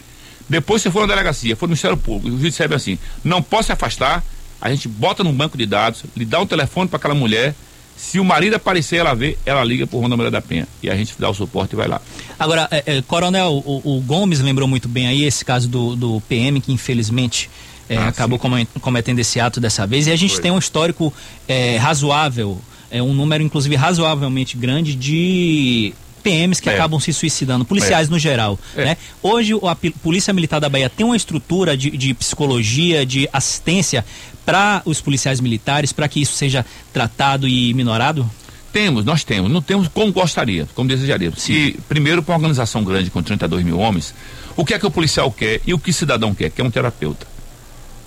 Depois 0.49 0.83
você 0.83 0.90
for 0.90 1.00
na 1.02 1.14
delegacia, 1.14 1.54
for 1.54 1.66
no 1.66 1.71
Ministério 1.71 1.97
Público, 1.97 2.37
o 2.37 2.40
juiz 2.40 2.57
recebe 2.57 2.75
assim, 2.75 2.99
não 3.23 3.42
posso 3.42 3.66
se 3.66 3.73
afastar, 3.73 4.25
a 4.61 4.69
gente 4.71 4.88
bota 4.88 5.23
num 5.23 5.33
banco 5.33 5.57
de 5.57 5.66
dados, 5.66 6.02
lhe 6.16 6.25
dá 6.25 6.40
um 6.40 6.47
telefone 6.47 6.88
para 6.88 6.97
aquela 6.97 7.14
mulher, 7.14 7.54
se 7.97 8.19
o 8.19 8.25
marido 8.25 8.57
aparecer, 8.57 8.97
ela 8.97 9.14
vê, 9.14 9.38
ela 9.47 9.62
liga 9.62 9.87
por 9.87 10.00
Ronda 10.00 10.16
Maria 10.16 10.31
da 10.31 10.40
Penha. 10.40 10.66
E 10.83 10.90
a 10.90 10.97
gente 10.97 11.14
dá 11.19 11.31
o 11.31 11.35
suporte 11.35 11.75
e 11.75 11.76
vai 11.76 11.87
lá. 11.87 12.00
Agora, 12.42 12.66
é, 12.72 12.99
é, 12.99 13.02
Coronel, 13.02 13.62
o, 13.64 13.96
o, 13.96 14.00
Gomes 14.00 14.40
lembrou 14.40 14.66
muito 14.66 14.88
bem 14.88 15.06
aí 15.06 15.22
esse 15.22 15.44
caso 15.44 15.68
do, 15.68 15.94
do 15.94 16.20
PM, 16.28 16.61
que 16.61 16.72
infelizmente 16.72 17.49
é, 17.88 17.96
ah, 17.96 18.08
acabou 18.08 18.37
cometendo 18.80 19.20
esse 19.20 19.38
ato 19.38 19.61
dessa 19.61 19.87
vez. 19.87 20.08
E 20.08 20.11
a 20.11 20.16
gente 20.16 20.34
Foi. 20.34 20.42
tem 20.42 20.50
um 20.50 20.58
histórico 20.58 21.14
é, 21.46 21.76
razoável, 21.76 22.61
é, 22.90 23.00
um 23.00 23.14
número 23.14 23.44
inclusive 23.44 23.76
razoavelmente 23.76 24.56
grande 24.56 24.96
de 24.96 25.94
PMs 26.25 26.61
que 26.61 26.68
é. 26.68 26.75
acabam 26.75 26.99
se 26.99 27.12
suicidando, 27.12 27.64
policiais 27.64 28.08
é. 28.08 28.11
no 28.11 28.18
geral. 28.18 28.58
É. 28.76 28.87
Né? 28.87 28.96
Hoje 29.22 29.52
a 29.62 29.76
Polícia 30.02 30.32
Militar 30.32 30.61
da 30.61 30.68
Bahia 30.68 30.90
tem 30.90 31.06
uma 31.06 31.16
estrutura 31.16 31.76
de, 31.76 31.90
de 31.90 32.12
psicologia, 32.12 33.06
de 33.06 33.28
assistência 33.32 34.04
para 34.44 34.82
os 34.84 35.00
policiais 35.00 35.40
militares, 35.40 35.92
para 35.92 36.08
que 36.08 36.20
isso 36.20 36.32
seja 36.32 36.66
tratado 36.92 37.46
e 37.46 37.72
minorado? 37.72 38.28
Temos, 38.73 39.05
nós 39.05 39.23
temos. 39.23 39.50
Não 39.50 39.61
temos 39.61 39.88
como 39.88 40.12
gostaria, 40.12 40.67
como 40.75 40.88
desejaria. 40.88 41.33
Se, 41.37 41.79
primeiro, 41.88 42.23
para 42.23 42.33
uma 42.33 42.38
organização 42.38 42.83
grande 42.83 43.11
com 43.11 43.23
32 43.23 43.64
mil 43.64 43.79
homens, 43.79 44.14
o 44.57 44.64
que 44.64 44.75
é 44.75 44.79
que 44.79 44.87
o 44.87 44.91
policial 44.91 45.31
quer 45.31 45.61
e 45.67 45.75
o 45.75 45.79
que 45.79 45.91
o 45.91 45.95
cidadão 45.95 46.35
quer? 46.35 46.50
Quer 46.50 46.62
um 46.62 46.71
terapeuta. 46.71 47.26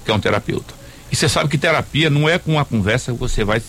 Quer 0.05 0.13
um 0.13 0.19
terapeuta. 0.19 0.74
E 1.12 1.15
você 1.15 1.29
sabe 1.29 1.50
que 1.50 1.57
terapia 1.57 2.10
não 2.10 2.27
é 2.27 2.39
com 2.39 2.53
uma 2.53 2.65
conversa 2.65 3.13
que 3.13 3.19
você 3.19 3.43
vai 3.43 3.62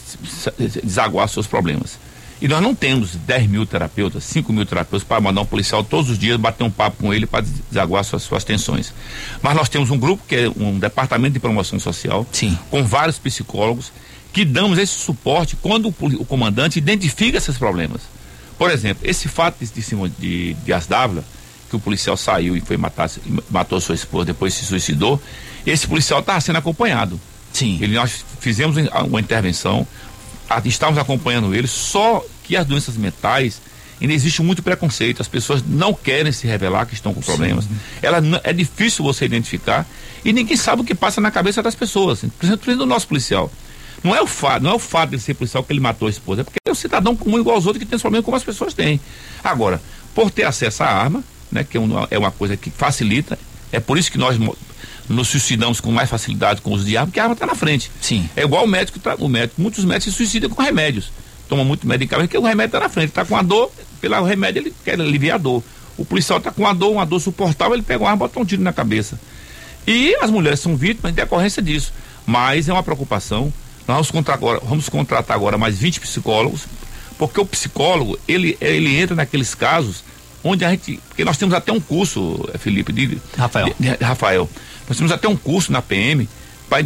desaguar 0.59 1.29
seus 1.29 1.47
problemas. 1.47 1.99
E 2.41 2.47
nós 2.49 2.61
não 2.61 2.75
temos 2.75 3.17
10 3.17 3.47
mil 3.47 3.65
terapeutas, 3.65 4.25
5 4.25 4.53
mil 4.53 4.67
terapeutas 4.67 5.07
para 5.07 5.21
mandar 5.21 5.41
um 5.41 5.47
policial 5.47 5.83
todos 5.83 6.11
os 6.11 6.19
dias 6.19 6.37
bater 6.37 6.65
um 6.65 6.71
papo 6.71 6.99
com 6.99 7.15
ele 7.15 7.26
para 7.26 7.45
desaguar 7.71 8.05
suas, 8.05 8.23
suas 8.23 8.45
tensões. 8.45 8.93
Mas 9.41 9.55
nós 9.55 9.69
temos 9.69 9.91
um 9.91 9.99
grupo 9.99 10.23
que 10.29 10.37
é 10.37 10.49
um 10.49 10.79
departamento 10.79 11.33
de 11.33 11.41
promoção 11.41 11.79
social, 11.79 12.26
Sim. 12.33 12.59
com 12.71 12.85
vários 12.85 13.19
psicólogos, 13.19 13.91
que 14.37 14.45
damos 14.45 14.78
esse 14.78 14.93
suporte 14.93 15.57
quando 15.57 15.88
o, 15.88 16.25
comandante 16.26 16.78
identifica 16.78 17.38
esses 17.38 17.57
problemas. 17.57 18.02
Por 18.59 18.71
exemplo, 18.71 19.09
esse 19.09 19.28
fato 19.28 19.64
de, 19.64 19.71
de, 19.73 20.09
de, 20.19 20.52
de 20.52 20.73
Asdávila, 20.75 21.25
que 21.71 21.76
o 21.76 21.81
policial 21.81 22.19
saiu 22.19 22.55
e 22.55 22.61
foi 22.61 22.76
matar, 22.76 23.11
matou 23.50 23.81
sua 23.81 23.95
esposa, 23.95 24.26
depois 24.26 24.52
se 24.52 24.66
suicidou, 24.66 25.19
esse 25.66 25.88
policial 25.88 26.21
estava 26.21 26.38
sendo 26.43 26.57
acompanhado. 26.57 27.19
Sim. 27.50 27.78
Ele, 27.81 27.95
nós 27.95 28.26
fizemos 28.38 28.76
uma 29.09 29.21
intervenção, 29.21 29.88
estávamos 30.66 31.00
acompanhando 31.00 31.55
ele, 31.55 31.66
só 31.66 32.23
que 32.45 32.59
as 32.59 32.66
doenças 32.66 32.95
mentais 32.95 33.62
ainda 33.99 34.12
existe 34.12 34.43
muito 34.43 34.62
preconceito, 34.62 35.23
as 35.23 35.28
pessoas 35.28 35.64
não 35.66 35.95
querem 35.95 36.31
se 36.31 36.47
revelar 36.47 36.85
que 36.85 36.93
estão 36.93 37.14
com 37.14 37.23
problemas. 37.23 37.64
Ela 38.02 38.21
é 38.45 38.52
difícil 38.52 39.02
você 39.02 39.25
identificar 39.25 39.87
e 40.23 40.31
ninguém 40.31 40.59
sabe 40.59 40.83
o 40.83 40.85
que 40.85 40.95
passa 40.95 41.23
na 41.23 41.31
cabeça 41.31 41.62
das 41.62 41.75
pessoas, 41.75 42.23
principalmente 42.38 42.76
do 42.76 42.85
nosso 42.85 43.09
policial. 43.09 43.50
Não 44.07 44.15
é 44.15 44.23
o 44.23 44.27
fato, 44.27 44.63
não 44.63 44.71
é 44.71 44.75
o 44.75 44.79
fato 44.79 45.11
de 45.11 45.19
ser 45.19 45.35
policial 45.35 45.65
que 45.65 45.73
ele 45.73 45.81
matou 45.81 46.07
a 46.07 46.11
esposa, 46.11 46.43
é 46.43 46.45
porque 46.45 46.61
é 46.65 46.71
um 46.71 46.77
cidadão 46.77 47.17
comum 47.17 47.41
igual 47.41 47.57
aos 47.57 47.67
outros 47.67 47.83
que 47.83 47.85
tem 47.85 47.97
esse 47.97 48.03
problema 48.03 48.23
como 48.23 48.37
as 48.37 48.45
pessoas 48.45 48.73
têm. 48.73 49.01
Agora, 49.43 49.83
por 50.15 50.31
ter 50.31 50.45
acesso 50.45 50.85
à 50.85 50.87
arma, 50.87 51.25
né, 51.51 51.67
que 51.69 51.77
é 51.77 51.81
uma, 51.81 52.07
é 52.09 52.17
uma 52.17 52.31
coisa 52.31 52.57
que 52.57 52.71
facilita, 52.71 53.37
é 53.73 53.81
por 53.81 53.99
isso 53.99 54.13
que 54.13 54.17
nós 54.17 54.39
nos 55.09 55.27
suicidamos 55.27 55.81
com 55.81 55.91
mais 55.91 56.09
facilidade 56.09 56.61
com 56.61 56.71
o 56.71 56.75
uso 56.75 56.85
de 56.85 56.97
arma, 56.97 57.09
porque 57.09 57.19
a 57.19 57.25
arma 57.25 57.33
está 57.33 57.47
na 57.47 57.57
frente. 57.57 57.91
Sim. 58.01 58.31
É 58.37 58.43
igual 58.43 58.65
o 58.65 58.69
médico, 58.69 59.01
o 59.19 59.29
médico, 59.29 59.61
muitos 59.61 59.85
médicos 59.85 60.13
se 60.15 60.19
suicidam 60.19 60.51
com 60.51 60.63
remédios. 60.63 61.11
Toma 61.49 61.65
muito 61.65 61.85
medicamento, 61.85 62.29
porque 62.29 62.39
o 62.39 62.43
remédio 62.43 62.77
está 62.77 62.79
na 62.79 62.89
frente, 62.89 63.09
está 63.09 63.25
com 63.25 63.37
a 63.37 63.43
dor, 63.43 63.73
pelo 64.01 64.23
remédio 64.23 64.63
ele 64.63 64.75
quer 64.85 65.01
aliviar 65.01 65.35
a 65.35 65.39
dor. 65.39 65.65
O 65.99 66.05
policial 66.05 66.39
está 66.39 66.53
com 66.53 66.65
a 66.65 66.73
dor, 66.73 66.93
uma 66.93 67.05
dor 67.05 67.19
suportável, 67.19 67.75
ele 67.75 67.83
pega 67.83 68.05
uma 68.05 68.11
arma 68.11 68.25
e 68.25 68.29
bota 68.29 68.39
um 68.39 68.45
tiro 68.45 68.63
na 68.63 68.73
cabeça. 68.73 69.19
E 69.85 70.15
as 70.21 70.31
mulheres 70.31 70.61
são 70.61 70.77
vítimas 70.77 71.11
em 71.11 71.15
decorrência 71.17 71.61
disso. 71.61 71.93
Mas 72.25 72.69
é 72.69 72.73
uma 72.73 72.85
preocupação. 72.85 73.53
Nós 73.87 73.97
vamos 73.97 74.11
contratar 74.11 74.35
agora, 74.35 74.61
vamos 74.64 74.88
contratar 74.88 75.37
agora 75.37 75.59
mais 75.59 75.78
20 75.78 76.00
psicólogos, 76.00 76.62
porque 77.19 77.40
o 77.40 77.47
psicólogo, 77.47 78.19
ele, 78.26 78.57
ele 78.61 78.97
entra 78.97 79.14
naqueles 79.14 79.55
casos 79.55 80.02
onde 80.43 80.64
a 80.64 80.71
gente. 80.71 81.00
Porque 81.09 81.25
nós 81.25 81.37
temos 81.37 81.55
até 81.55 81.73
um 81.73 81.81
curso, 81.81 82.49
Felipe, 82.59 82.93
de 82.93 83.19
Rafael. 83.37 83.75
De, 83.78 83.97
de, 83.97 84.05
Rafael. 84.05 84.49
Nós 84.88 84.97
temos 84.97 85.12
até 85.12 85.28
um 85.28 85.37
curso 85.37 85.73
na 85.73 85.83
PM 85.83 86.28
para 86.69 86.85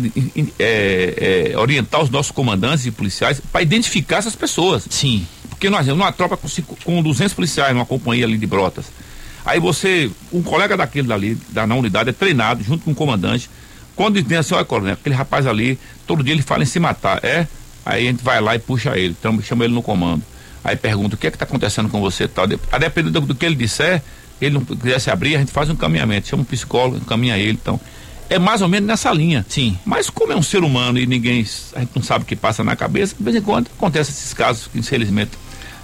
é, 0.58 1.52
é, 1.52 1.58
orientar 1.58 2.02
os 2.02 2.10
nossos 2.10 2.32
comandantes 2.32 2.86
e 2.86 2.90
policiais 2.90 3.40
para 3.52 3.62
identificar 3.62 4.18
essas 4.18 4.36
pessoas. 4.36 4.84
Sim. 4.90 5.26
Porque 5.48 5.70
nós 5.70 5.84
temos 5.86 6.00
uma 6.00 6.12
tropa 6.12 6.36
com, 6.36 6.48
com 6.84 7.02
200 7.02 7.34
policiais 7.34 7.74
numa 7.74 7.86
companhia 7.86 8.24
ali 8.24 8.38
de 8.38 8.46
Brotas. 8.46 8.86
Aí 9.44 9.58
você, 9.58 10.10
um 10.32 10.42
colega 10.42 10.76
daquele 10.76 11.08
dali, 11.08 11.34
da 11.48 11.66
na 11.66 11.74
unidade, 11.74 12.10
é 12.10 12.12
treinado 12.12 12.62
junto 12.62 12.84
com 12.84 12.92
o 12.92 12.94
comandante. 12.94 13.48
Quando 14.00 14.24
tem 14.24 14.38
assim, 14.38 14.54
olha, 14.54 14.64
coronel, 14.64 14.94
aquele 14.94 15.14
rapaz 15.14 15.46
ali, 15.46 15.78
todo 16.06 16.24
dia 16.24 16.32
ele 16.32 16.40
fala 16.40 16.62
em 16.62 16.66
se 16.66 16.80
matar. 16.80 17.22
É? 17.22 17.46
Aí 17.84 18.08
a 18.08 18.10
gente 18.10 18.24
vai 18.24 18.40
lá 18.40 18.56
e 18.56 18.58
puxa 18.58 18.96
ele, 18.96 19.14
então 19.20 19.38
chama 19.42 19.62
ele 19.62 19.74
no 19.74 19.82
comando. 19.82 20.22
Aí 20.64 20.74
pergunta 20.74 21.16
o 21.16 21.18
que 21.18 21.26
é 21.26 21.30
que 21.30 21.36
está 21.36 21.44
acontecendo 21.44 21.86
com 21.90 22.00
você 22.00 22.26
tal. 22.26 22.46
A 22.72 22.78
depender 22.78 23.10
do, 23.10 23.20
do, 23.20 23.34
que 23.34 23.44
ele 23.44 23.54
disser, 23.54 24.02
ele 24.40 24.54
não 24.54 24.64
quiser 24.64 24.98
se 25.00 25.10
abrir, 25.10 25.36
a 25.36 25.40
gente 25.40 25.52
faz 25.52 25.68
um 25.68 25.76
caminhamento, 25.76 26.28
chama 26.28 26.40
um 26.40 26.46
psicólogo, 26.46 26.96
encaminha 26.96 27.36
ele. 27.36 27.58
Então, 27.60 27.78
é 28.30 28.38
mais 28.38 28.62
ou 28.62 28.68
menos 28.68 28.86
nessa 28.86 29.12
linha. 29.12 29.44
Sim. 29.46 29.78
Mas 29.84 30.08
como 30.08 30.32
é 30.32 30.36
um 30.36 30.42
ser 30.42 30.64
humano 30.64 30.98
e 30.98 31.04
ninguém, 31.04 31.46
a 31.74 31.80
gente 31.80 31.90
não 31.94 32.02
sabe 32.02 32.24
o 32.24 32.26
que 32.26 32.34
passa 32.34 32.64
na 32.64 32.74
cabeça, 32.74 33.14
de 33.14 33.22
vez 33.22 33.36
em 33.36 33.42
quando 33.42 33.66
acontece 33.66 34.12
esses 34.12 34.32
casos 34.32 34.70
infelizmente 34.74 35.32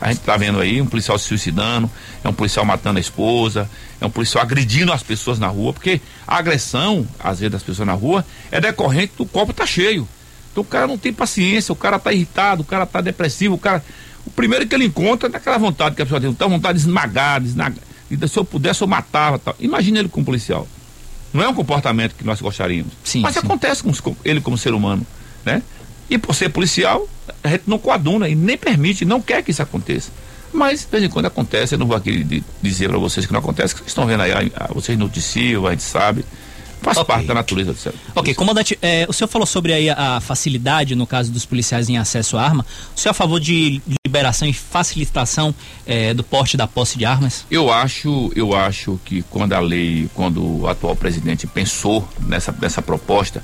a 0.00 0.08
gente 0.08 0.20
está 0.20 0.36
vendo 0.36 0.60
aí 0.60 0.80
um 0.80 0.86
policial 0.86 1.18
se 1.18 1.26
suicidando, 1.26 1.90
é 2.22 2.28
um 2.28 2.32
policial 2.32 2.64
matando 2.64 2.98
a 2.98 3.00
esposa, 3.00 3.68
é 4.00 4.06
um 4.06 4.10
policial 4.10 4.42
agredindo 4.42 4.92
as 4.92 5.02
pessoas 5.02 5.38
na 5.38 5.48
rua, 5.48 5.72
porque 5.72 6.00
a 6.26 6.36
agressão, 6.36 7.06
às 7.18 7.40
vezes, 7.40 7.52
das 7.52 7.62
pessoas 7.62 7.86
na 7.86 7.94
rua 7.94 8.24
é 8.50 8.60
decorrente 8.60 9.14
do 9.16 9.24
copo 9.24 9.52
tá 9.52 9.66
cheio. 9.66 10.06
Então 10.52 10.62
o 10.62 10.66
cara 10.66 10.86
não 10.86 10.96
tem 10.96 11.12
paciência, 11.12 11.72
o 11.72 11.76
cara 11.76 11.98
tá 11.98 12.12
irritado, 12.12 12.62
o 12.62 12.64
cara 12.64 12.86
tá 12.86 13.00
depressivo, 13.00 13.54
o 13.54 13.58
cara. 13.58 13.84
O 14.24 14.30
primeiro 14.30 14.66
que 14.66 14.74
ele 14.74 14.86
encontra 14.86 15.28
é 15.28 15.30
daquela 15.30 15.58
vontade 15.58 15.94
que 15.94 16.02
a 16.02 16.06
pessoa 16.06 16.20
tem, 16.20 16.32
tá 16.32 16.46
vontade 16.46 16.78
de 16.78 16.84
esmagar, 16.84 17.40
de 17.40 17.48
esmagar. 17.48 17.84
Se 18.28 18.38
eu 18.38 18.44
pudesse, 18.44 18.82
eu 18.82 18.86
matava. 18.86 19.38
Tal. 19.38 19.54
Imagina 19.60 19.98
ele 19.98 20.08
como 20.08 20.24
policial. 20.24 20.66
Não 21.32 21.42
é 21.42 21.48
um 21.48 21.54
comportamento 21.54 22.14
que 22.14 22.24
nós 22.24 22.40
gostaríamos. 22.40 22.92
Sim, 23.04 23.20
mas 23.20 23.34
sim. 23.34 23.40
acontece 23.40 23.82
com 23.82 24.16
ele 24.24 24.40
como 24.40 24.56
ser 24.56 24.72
humano. 24.72 25.06
Né? 25.44 25.62
E 26.08 26.16
por 26.16 26.34
ser 26.34 26.48
policial, 26.48 27.06
a 27.42 27.48
gente 27.48 27.64
não 27.66 27.78
coaduna 27.78 28.28
e 28.28 28.34
nem 28.34 28.56
permite, 28.56 29.04
não 29.04 29.20
quer 29.20 29.42
que 29.42 29.50
isso 29.50 29.62
aconteça. 29.62 30.10
Mas 30.52 30.80
de 30.80 30.86
vez 30.86 31.04
em 31.04 31.08
quando 31.08 31.26
acontece, 31.26 31.74
eu 31.74 31.78
não 31.78 31.86
vou 31.86 31.96
aqui 31.96 32.42
dizer 32.62 32.88
para 32.88 32.98
vocês 32.98 33.26
que 33.26 33.32
não 33.32 33.40
acontece, 33.40 33.74
que 33.74 33.80
vocês 33.80 33.88
estão 33.90 34.06
vendo 34.06 34.22
aí, 34.22 34.32
a, 34.32 34.64
a, 34.64 34.66
vocês 34.72 34.96
noticiam, 34.98 35.66
a 35.66 35.70
gente 35.70 35.82
sabe. 35.82 36.24
Faz 36.80 36.98
Ok. 36.98 37.06
parte 37.06 37.26
da 37.26 37.34
natureza 37.34 37.72
do 37.72 37.78
céu. 37.78 37.92
Ok, 38.14 38.34
comandante, 38.34 38.78
é, 38.82 39.06
o 39.08 39.12
senhor 39.12 39.28
falou 39.28 39.46
sobre 39.46 39.72
aí 39.72 39.88
a, 39.88 40.16
a 40.16 40.20
facilidade 40.20 40.94
no 40.94 41.06
caso 41.06 41.32
dos 41.32 41.44
policiais 41.44 41.88
em 41.88 41.96
acesso 41.96 42.36
à 42.36 42.42
arma. 42.44 42.64
O 42.94 43.00
senhor 43.00 43.10
é 43.10 43.12
a 43.12 43.14
favor 43.14 43.40
de 43.40 43.80
liberação 44.06 44.46
e 44.46 44.52
facilitação 44.52 45.54
é, 45.86 46.12
do 46.14 46.22
porte 46.22 46.56
da 46.56 46.66
posse 46.66 46.98
de 46.98 47.04
armas? 47.04 47.44
Eu 47.50 47.72
acho, 47.72 48.30
eu 48.36 48.54
acho 48.54 49.00
que 49.04 49.22
quando 49.22 49.54
a 49.54 49.58
lei, 49.58 50.08
quando 50.14 50.60
o 50.60 50.68
atual 50.68 50.94
presidente 50.94 51.46
pensou 51.46 52.06
nessa, 52.20 52.54
nessa 52.60 52.82
proposta, 52.82 53.42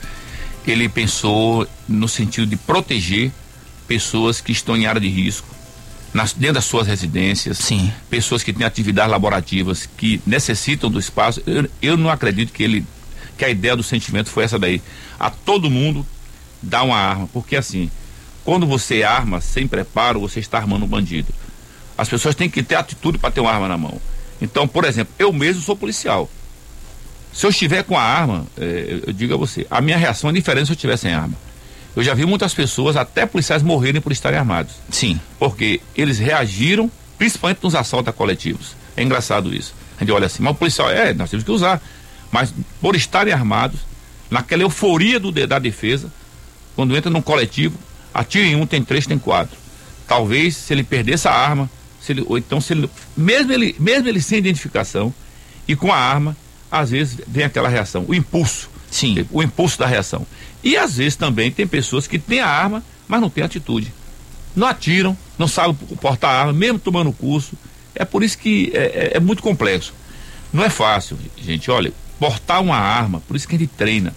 ele 0.67 0.89
pensou 0.89 1.67
no 1.89 2.09
sentido 2.09 2.47
de 2.47 2.57
proteger 2.57 3.33
pessoas 3.93 4.41
que 4.41 4.53
estão 4.53 4.75
em 4.75 4.87
área 4.87 4.99
de 4.99 5.09
risco, 5.09 5.47
nas, 6.15 6.33
dentro 6.33 6.55
das 6.55 6.65
suas 6.65 6.87
residências, 6.87 7.59
Sim. 7.59 7.93
pessoas 8.09 8.43
que 8.43 8.51
têm 8.51 8.65
atividades 8.65 9.11
laborativas 9.11 9.87
que 9.99 10.19
necessitam 10.27 10.91
do 10.91 10.99
espaço. 10.99 11.43
Eu, 11.47 11.69
eu 11.83 11.97
não 11.99 12.09
acredito 12.09 12.55
que 12.55 12.63
ele, 12.63 12.87
que 13.37 13.45
a 13.45 13.51
ideia 13.51 13.77
do 13.77 13.83
sentimento 13.83 14.31
foi 14.31 14.45
essa 14.45 14.59
daí. 14.59 14.81
A 15.21 15.29
todo 15.29 15.69
mundo 15.71 16.07
dá 16.63 16.83
uma 16.83 16.97
arma, 16.97 17.29
porque 17.35 17.55
assim, 17.55 17.91
quando 18.43 18.67
você 18.67 19.03
arma 19.03 19.43
sem 19.43 19.69
preparo, 19.69 20.21
você 20.21 20.41
está 20.41 20.57
armando 20.57 20.87
um 20.87 20.89
bandido. 20.89 21.29
As 21.97 22.09
pessoas 22.09 22.35
têm 22.35 22.49
que 22.49 22.63
ter 22.63 22.77
atitude 22.77 23.19
para 23.19 23.31
ter 23.31 23.43
uma 23.43 23.53
arma 23.53 23.69
na 23.69 23.77
mão. 23.77 24.01
Então, 24.41 24.67
por 24.67 24.87
exemplo, 24.87 25.13
eu 25.19 25.35
mesmo 25.35 25.61
sou 25.61 25.77
policial. 25.77 26.31
Se 27.31 27.45
eu 27.45 27.51
estiver 27.51 27.85
com 27.85 27.99
a 27.99 28.03
arma, 28.03 28.47
eh, 28.57 29.03
eu 29.07 29.13
digo 29.13 29.35
a 29.35 29.37
você, 29.37 29.67
a 29.71 29.83
minha 29.83 29.99
reação 29.99 30.31
é 30.31 30.33
diferente 30.33 30.67
se 30.67 30.73
eu 30.73 30.77
estiver 30.77 30.97
sem 30.97 31.13
arma. 31.13 31.37
Eu 31.95 32.03
já 32.03 32.15
vi 32.15 32.25
muitas 32.25 32.55
pessoas, 32.55 32.97
até 32.97 33.27
policiais, 33.27 33.63
morrerem 33.63 34.01
por 34.01 34.13
estarem 34.13 34.39
armados. 34.39 34.75
Sim. 34.91 35.21
Porque 35.39 35.81
eles 35.95 36.19
reagiram, 36.19 36.91
principalmente 37.19 37.63
nos 37.63 37.75
assaltos 37.75 38.09
a 38.09 38.13
coletivos. 38.13 38.75
É 38.97 39.03
engraçado 39.03 39.55
isso. 39.55 39.75
A 39.97 40.01
gente 40.01 40.13
olha 40.13 40.27
assim, 40.27 40.43
mas 40.43 40.53
o 40.53 40.55
policial, 40.55 40.91
é, 40.91 41.13
nós 41.13 41.31
temos 41.31 41.45
que 41.45 41.51
usar. 41.51 41.83
Mas 42.31 42.53
por 42.81 42.97
estarem 42.97 43.33
armados, 43.33 43.81
naquela 44.31 44.63
euforia 44.63 45.21
do, 45.21 45.31
da 45.31 45.59
defesa, 45.59 46.11
quando 46.75 46.97
entra 46.97 47.11
num 47.11 47.21
coletivo, 47.21 47.79
atira 48.13 48.47
em 48.47 48.57
um, 48.57 48.67
tem 48.67 48.83
três, 48.83 49.07
tem 49.07 49.19
quatro. 49.19 49.57
Talvez, 50.09 50.57
se 50.57 50.73
ele 50.73 50.83
perdesse 50.83 51.29
a 51.29 51.33
arma, 51.33 51.71
se 52.01 52.13
ele, 52.13 52.25
ou 52.27 52.39
então 52.39 52.61
se 52.61 52.73
ele 52.73 52.89
mesmo, 53.17 53.53
ele. 53.53 53.77
mesmo 53.79 54.09
ele 54.09 54.21
sem 54.21 54.39
identificação 54.39 55.15
e 55.69 55.77
com 55.77 55.93
a 55.93 55.97
arma, 55.97 56.37
às 56.71 56.91
vezes 56.91 57.19
vem 57.27 57.45
aquela 57.45 57.69
reação, 57.69 58.05
o 58.09 58.15
impulso. 58.15 58.71
Sim. 58.91 59.27
O 59.31 59.43
impulso 59.43 59.79
da 59.79 59.87
reação. 59.87 60.27
E 60.63 60.77
às 60.77 60.97
vezes 60.97 61.17
também 61.17 61.51
tem 61.51 61.67
pessoas 61.67 62.07
que 62.07 62.19
têm 62.19 62.41
a 62.41 62.47
arma, 62.47 62.83
mas 63.09 63.21
não 63.21 63.29
têm 63.31 63.45
atitude. 63.45 63.93
Não 64.55 64.67
atiram, 64.67 65.17
não 65.39 65.49
sabem 65.49 65.75
portar 66.01 66.31
a 66.31 66.41
arma, 66.41 66.53
mesmo 66.53 66.79
tomando 66.79 67.13
curso. 67.13 67.53
É 67.95 68.05
por 68.05 68.23
isso 68.23 68.39
que 68.39 68.71
é, 68.75 69.11
é- 69.15 69.17
é 69.17 69.21
muito 69.21 69.43
complexo. 69.43 69.93
Não 70.53 70.63
é 70.63 70.69
fácil, 70.71 71.19
gente. 71.37 71.71
Olha, 71.71 71.93
portar 72.19 72.61
uma 72.63 72.77
arma, 72.77 73.21
por 73.27 73.35
isso 73.37 73.49
que 73.49 73.57
a 73.57 73.59
gente 73.59 73.71
treina. 73.77 74.15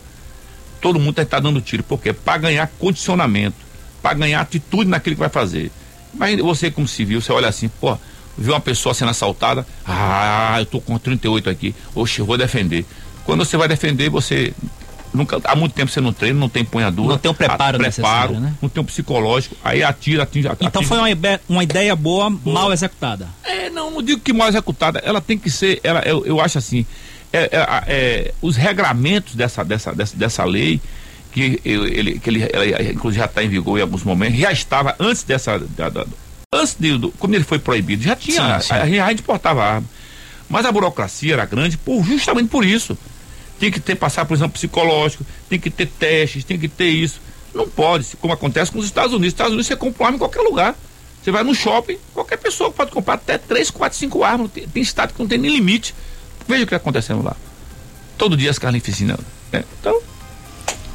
Todo 0.81 0.99
mundo 0.99 1.19
está 1.19 1.39
dando 1.39 1.61
tiro. 1.61 1.81
Por 1.83 1.99
quê? 1.99 2.13
Para 2.13 2.37
ganhar 2.37 2.67
condicionamento, 2.77 3.55
para 4.01 4.13
ganhar 4.13 4.41
atitude 4.41 4.89
naquilo 4.89 5.15
que 5.15 5.19
vai 5.21 5.29
fazer. 5.29 5.71
Mas 6.13 6.39
você, 6.39 6.69
como 6.69 6.87
civil, 6.87 7.21
você 7.21 7.31
olha 7.31 7.47
assim, 7.47 7.67
pô, 7.67 7.97
viu 8.37 8.53
uma 8.53 8.59
pessoa 8.59 8.93
sendo 8.93 9.09
assaltada, 9.11 9.65
ah, 9.85 10.57
eu 10.59 10.65
tô 10.65 10.79
com 10.79 10.97
38 10.97 11.49
aqui, 11.49 11.73
oxe, 11.95 12.19
eu 12.19 12.25
vou 12.25 12.37
defender. 12.37 12.85
Quando 13.25 13.43
você 13.43 13.57
vai 13.57 13.67
defender, 13.67 14.09
você 14.09 14.53
nunca 15.15 15.39
há 15.43 15.55
muito 15.55 15.73
tempo 15.73 15.91
você 15.91 16.01
não 16.01 16.11
treina, 16.13 16.39
não 16.39 16.49
tem 16.49 16.63
punhadura, 16.65 17.09
Não 17.09 17.17
tem 17.17 17.31
o 17.31 17.33
preparo 17.33 17.77
a- 17.77 17.79
preparo 17.79 18.39
né? 18.39 18.53
não 18.61 18.69
tem 18.69 18.81
o 18.81 18.85
psicológico, 18.85 19.55
aí 19.63 19.83
atira, 19.83 20.23
atinge, 20.23 20.47
Então 20.47 20.67
atinge- 20.67 20.85
foi 20.87 20.97
uma, 20.97 21.39
uma 21.49 21.63
ideia 21.63 21.95
boa, 21.95 22.29
mal 22.29 22.71
executada. 22.73 23.27
é, 23.43 23.69
não, 23.69 23.89
não 23.91 24.01
digo 24.03 24.21
que 24.21 24.31
mal 24.33 24.47
executada, 24.47 24.99
ela 25.05 25.19
tem 25.21 25.37
que 25.37 25.49
ser, 25.49 25.79
ela, 25.83 26.01
eu, 26.01 26.25
eu 26.25 26.39
acho 26.41 26.57
assim, 26.57 26.85
é, 27.33 27.49
é, 27.51 27.57
a- 27.57 27.83
é, 27.87 28.33
os 28.41 28.55
regramentos 28.55 29.35
dessa, 29.35 29.63
dessa, 29.63 29.93
dessa, 29.93 30.15
dessa 30.15 30.43
lei, 30.45 30.79
que, 31.31 31.59
ele, 31.65 32.19
que 32.19 32.29
ele, 32.29 32.47
ela, 32.53 32.81
inclusive 32.83 33.19
já 33.19 33.25
está 33.25 33.43
em 33.43 33.49
vigor 33.49 33.77
em 33.77 33.81
alguns 33.81 34.03
momentos, 34.03 34.39
já 34.39 34.51
estava 34.51 34.95
antes 34.99 35.23
dessa, 35.23 35.59
da- 35.59 35.89
da- 35.89 36.05
antes 36.53 36.75
de, 36.79 36.97
do, 36.97 37.11
quando 37.11 37.33
ele 37.35 37.43
foi 37.43 37.59
proibido, 37.59 38.01
já 38.03 38.15
tinha, 38.15 38.59
Sim, 38.61 38.67
sim. 38.67 38.99
A, 38.99 39.05
a 39.05 39.09
gente 39.09 39.21
portava 39.21 39.61
arma. 39.63 39.87
Mas 40.47 40.65
a 40.65 40.71
burocracia 40.71 41.33
era 41.33 41.43
grande 41.45 41.75
por, 41.75 42.03
justamente 42.05 42.47
por 42.49 42.63
isso. 42.63 42.95
Tem 43.59 43.71
que 43.71 43.79
ter 43.79 43.95
passar 43.95 44.25
por 44.25 44.33
exame 44.33 44.51
psicológico, 44.51 45.25
tem 45.49 45.59
que 45.59 45.69
ter 45.69 45.87
testes, 45.87 46.43
tem 46.43 46.57
que 46.59 46.67
ter 46.67 46.89
isso. 46.89 47.21
Não 47.53 47.67
pode, 47.69 48.17
como 48.17 48.33
acontece 48.33 48.71
com 48.71 48.79
os 48.79 48.85
Estados 48.85 49.13
Unidos. 49.13 49.27
Nos 49.27 49.33
Estados 49.33 49.53
Unidos 49.53 49.67
você 49.67 49.75
compra 49.75 50.07
arma 50.07 50.15
em 50.17 50.19
qualquer 50.19 50.41
lugar. 50.41 50.75
Você 51.23 51.31
vai 51.31 51.43
no 51.43 51.55
shopping, 51.55 51.97
qualquer 52.13 52.37
pessoa 52.37 52.69
pode 52.69 52.91
comprar 52.91 53.15
até 53.15 53.37
3, 53.37 53.71
4, 53.71 53.97
5 53.97 54.23
armas. 54.23 54.51
Tem, 54.51 54.67
tem 54.67 54.83
estado 54.83 55.13
que 55.13 55.19
não 55.19 55.27
tem 55.27 55.37
nem 55.37 55.51
limite. 55.51 55.95
Veja 56.47 56.63
o 56.63 56.67
que 56.67 56.75
está 56.75 56.77
acontecendo 56.77 57.23
lá. 57.23 57.35
Todo 58.17 58.37
dia 58.37 58.51
as 58.51 58.59
carnificinas. 58.59 59.17
Né? 59.51 59.63
Então. 59.79 59.99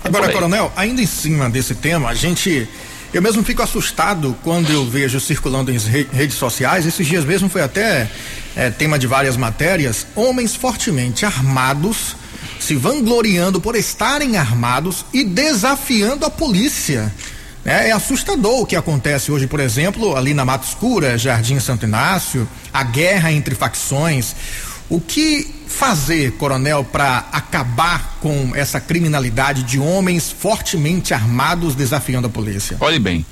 Agora, 0.05 0.31
Coronel, 0.31 0.73
ainda 0.77 1.03
em 1.03 1.07
cima 1.07 1.49
desse 1.51 1.75
tema, 1.75 2.11
a 2.11 2.15
gente. 2.15 2.69
Eu 3.13 3.21
mesmo 3.21 3.43
fico 3.43 3.61
assustado 3.61 4.37
quando 4.45 4.71
eu 4.71 4.87
vejo 4.87 5.19
circulando 5.19 5.73
em 5.73 5.79
redes 6.13 6.37
sociais. 6.37 6.87
Esses 6.87 7.05
dias 7.05 7.25
mesmo 7.25 7.49
foi 7.49 7.61
até 7.61 8.09
é, 8.55 8.71
tema 8.71 9.01
de 9.01 9.09
várias 9.09 9.37
matérias. 9.37 10.07
Homens 10.15 10.55
fortemente 10.55 11.27
armados 11.27 12.15
se 12.61 12.77
vangloriando 12.77 13.61
por 13.61 13.75
estarem 13.75 14.37
armados 14.37 15.05
e 15.13 15.25
desafiando 15.25 16.25
a 16.25 16.31
polícia. 16.31 17.13
É, 17.65 17.89
é, 17.89 17.93
assustador 17.93 18.61
o 18.61 18.67
que 18.67 18.77
acontece 18.77 19.33
hoje, 19.33 19.47
por 19.47 19.61
exemplo, 19.61 20.17
ali 20.17 20.33
na 20.33 20.45
Mata 20.45 20.67
Escura, 20.67 21.19
Jardim 21.19 21.59
Santo 21.59 21.87
Inácio, 21.87 22.49
a 22.73 22.83
guerra 22.85 23.33
entre 23.33 23.55
facções. 23.55 24.35
O 24.89 25.01
que 25.01 25.49
fazer, 25.67 26.33
coronel, 26.33 26.85
para 26.85 27.29
acabar 27.33 28.19
com 28.21 28.53
essa 28.55 28.81
criminalidade 28.81 29.63
de 29.63 29.79
homens 29.79 30.31
fortemente 30.31 31.15
armados 31.15 31.75
desafiando 31.75 32.27
a 32.27 32.31
polícia? 32.31 32.77
Olhe 32.81 32.99
bem, 32.99 33.25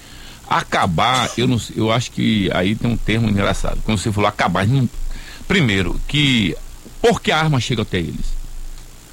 acabar, 0.48 1.30
eu, 1.36 1.48
não, 1.48 1.60
eu 1.74 1.90
acho 1.90 2.12
que 2.12 2.50
aí 2.54 2.74
tem 2.74 2.90
um 2.90 2.96
termo 2.96 3.28
engraçado. 3.28 3.80
Quando 3.84 3.98
você 3.98 4.12
falou 4.12 4.28
acabar, 4.28 4.66
primeiro, 5.48 6.00
que 6.06 6.56
por 7.02 7.20
que 7.20 7.32
a 7.32 7.38
arma 7.38 7.60
chega 7.60 7.82
até 7.82 7.98
eles? 7.98 8.37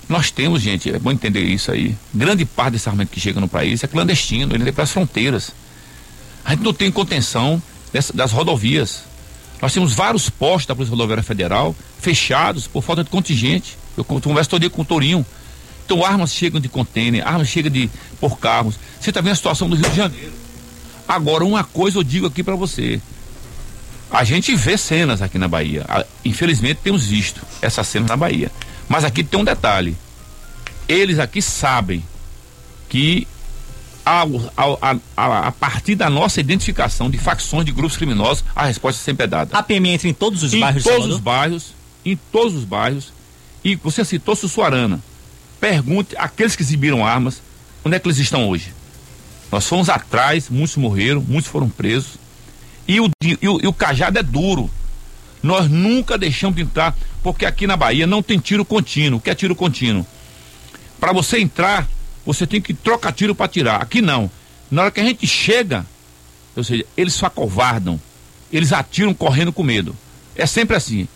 Nós 0.08 0.30
temos, 0.30 0.62
gente, 0.62 0.90
é 0.90 1.00
bom 1.00 1.12
entender 1.12 1.44
isso 1.44 1.72
aí. 1.72 1.96
Grande 2.14 2.46
parte 2.46 2.74
desse 2.74 2.88
armamento 2.88 3.12
que 3.12 3.20
chega 3.20 3.40
no 3.40 3.48
país 3.48 3.84
é 3.84 3.88
clandestino, 3.88 4.54
ele 4.54 4.64
vem 4.64 4.74
para 4.74 4.84
as 4.84 4.92
fronteiras. 4.92 5.52
A 6.44 6.52
gente 6.52 6.64
não 6.64 6.74
tem 6.74 6.92
contenção 6.92 7.62
dessa, 7.92 8.14
das 8.14 8.32
rodovias. 8.32 9.04
Nós 9.62 9.74
temos 9.74 9.94
vários 9.94 10.30
postos 10.30 10.68
da 10.68 10.76
Polícia 10.76 10.92
Rodoviária 10.92 11.24
Federal 11.24 11.76
fechados 12.00 12.68
por 12.68 12.84
falta 12.84 13.04
de 13.04 13.10
contingente. 13.10 13.78
Eu 13.98 14.04
converso 14.04 14.50
todo 14.50 14.62
dia 14.62 14.70
com 14.70 14.84
o 14.84 14.86
Torinho. 14.86 15.26
Então 15.86 16.06
armas 16.06 16.34
chegam 16.34 16.60
de 16.60 16.68
contêiner, 16.68 17.26
armas 17.28 17.48
chegam 17.48 17.72
de 17.72 17.90
por 18.20 18.38
carros. 18.38 18.76
Você 19.00 19.10
está 19.10 19.22
vendo 19.22 19.32
a 19.32 19.36
situação 19.36 19.70
do 19.70 19.76
Rio 19.76 19.90
de 19.90 19.96
Janeiro. 19.96 20.34
Agora, 21.08 21.46
uma 21.46 21.64
coisa 21.64 21.98
eu 21.98 22.04
digo 22.04 22.28
aqui 22.28 22.44
para 22.44 22.56
você. 22.56 23.00
A 24.12 24.24
gente 24.24 24.56
vê 24.56 24.78
cenas 24.78 25.22
aqui 25.22 25.38
na 25.38 25.48
Bahia. 25.48 25.86
Infelizmente 26.24 26.80
temos 26.84 27.06
visto 27.06 27.42
essas 27.62 27.88
cenas 27.88 28.10
na 28.10 28.18
Bahia. 28.18 28.52
Mas 28.88 29.04
aqui 29.04 29.24
tem 29.24 29.40
um 29.40 29.44
detalhe. 29.44 29.96
Eles 30.88 31.20
aqui 31.20 31.42
sabem 31.42 32.04
que 32.88 33.28
a, 34.06 34.24
a, 34.56 34.98
a, 35.18 35.48
a, 35.48 35.52
partir 35.52 35.96
da 35.96 36.10
nossa 36.10 36.40
identificação 36.40 37.10
de 37.10 37.18
facções 37.18 37.66
de 37.66 37.72
grupos 37.72 37.98
criminosos, 37.98 38.44
a 38.56 38.66
resposta 38.66 39.02
sempre 39.02 39.24
é 39.24 39.28
dada. 39.28 39.58
A 39.58 39.64
PM 39.64 39.90
entra 39.90 40.08
em 40.08 40.14
todos 40.14 40.44
os 40.44 40.54
em 40.54 40.60
bairros 40.60 40.86
Em 40.86 40.90
todos 40.90 41.08
os 41.08 41.20
bairros, 41.20 41.74
em 42.06 42.16
todos 42.32 42.54
os 42.54 42.64
bairros. 42.64 43.12
E 43.64 43.76
você 43.76 44.06
citou 44.06 44.36
Sussuarana. 44.36 45.02
Pergunte 45.60 46.16
àqueles 46.18 46.56
que 46.56 46.62
exibiram 46.62 47.04
armas, 47.04 47.42
onde 47.84 47.96
é 47.96 48.00
que 48.00 48.08
eles 48.08 48.20
estão 48.20 48.48
hoje? 48.48 48.72
Nós 49.52 49.68
fomos 49.68 49.90
atrás, 49.90 50.50
muitos 50.50 50.76
morreram, 50.76 51.22
muitos 51.22 51.50
foram 51.50 51.68
presos. 51.68 52.18
E 52.88 53.00
o, 53.00 53.10
e 53.24 53.48
o, 53.48 53.60
e 53.64 53.68
o 53.68 53.74
cajado 53.74 54.20
é 54.20 54.24
duro. 54.24 54.70
Nós 55.46 55.70
nunca 55.70 56.18
deixamos 56.18 56.56
de 56.56 56.64
entrar, 56.64 56.98
porque 57.22 57.46
aqui 57.46 57.68
na 57.68 57.78
Bahia 57.78 58.08
não 58.08 58.24
tem 58.24 58.40
tiro 58.40 58.66
contínuo. 58.66 59.20
O 59.20 59.22
que 59.22 59.30
é 59.30 59.36
tiro 59.36 59.56
contínuo? 59.56 60.04
Para 61.00 61.14
você 61.14 61.40
entrar, 61.40 61.88
você 62.26 62.48
tem 62.48 62.60
que 62.60 62.74
trocar 62.74 63.12
tiro 63.12 63.36
para 63.36 63.48
tirar. 63.48 63.80
Aqui 63.80 64.02
não. 64.02 64.30
Na 64.72 64.82
hora 64.82 64.92
que 64.92 65.00
a 65.00 65.04
gente 65.04 65.28
chega, 65.28 65.86
ou 66.56 66.64
seja, 66.64 66.84
eles 66.98 67.14
se 67.14 67.24
acovardam. 67.24 68.02
Eles 68.52 68.74
atiram 68.74 69.14
correndo 69.14 69.54
com 69.54 69.62
medo. 69.62 69.96
É 70.36 70.48
sempre 70.48 70.76
assim. 70.76 71.08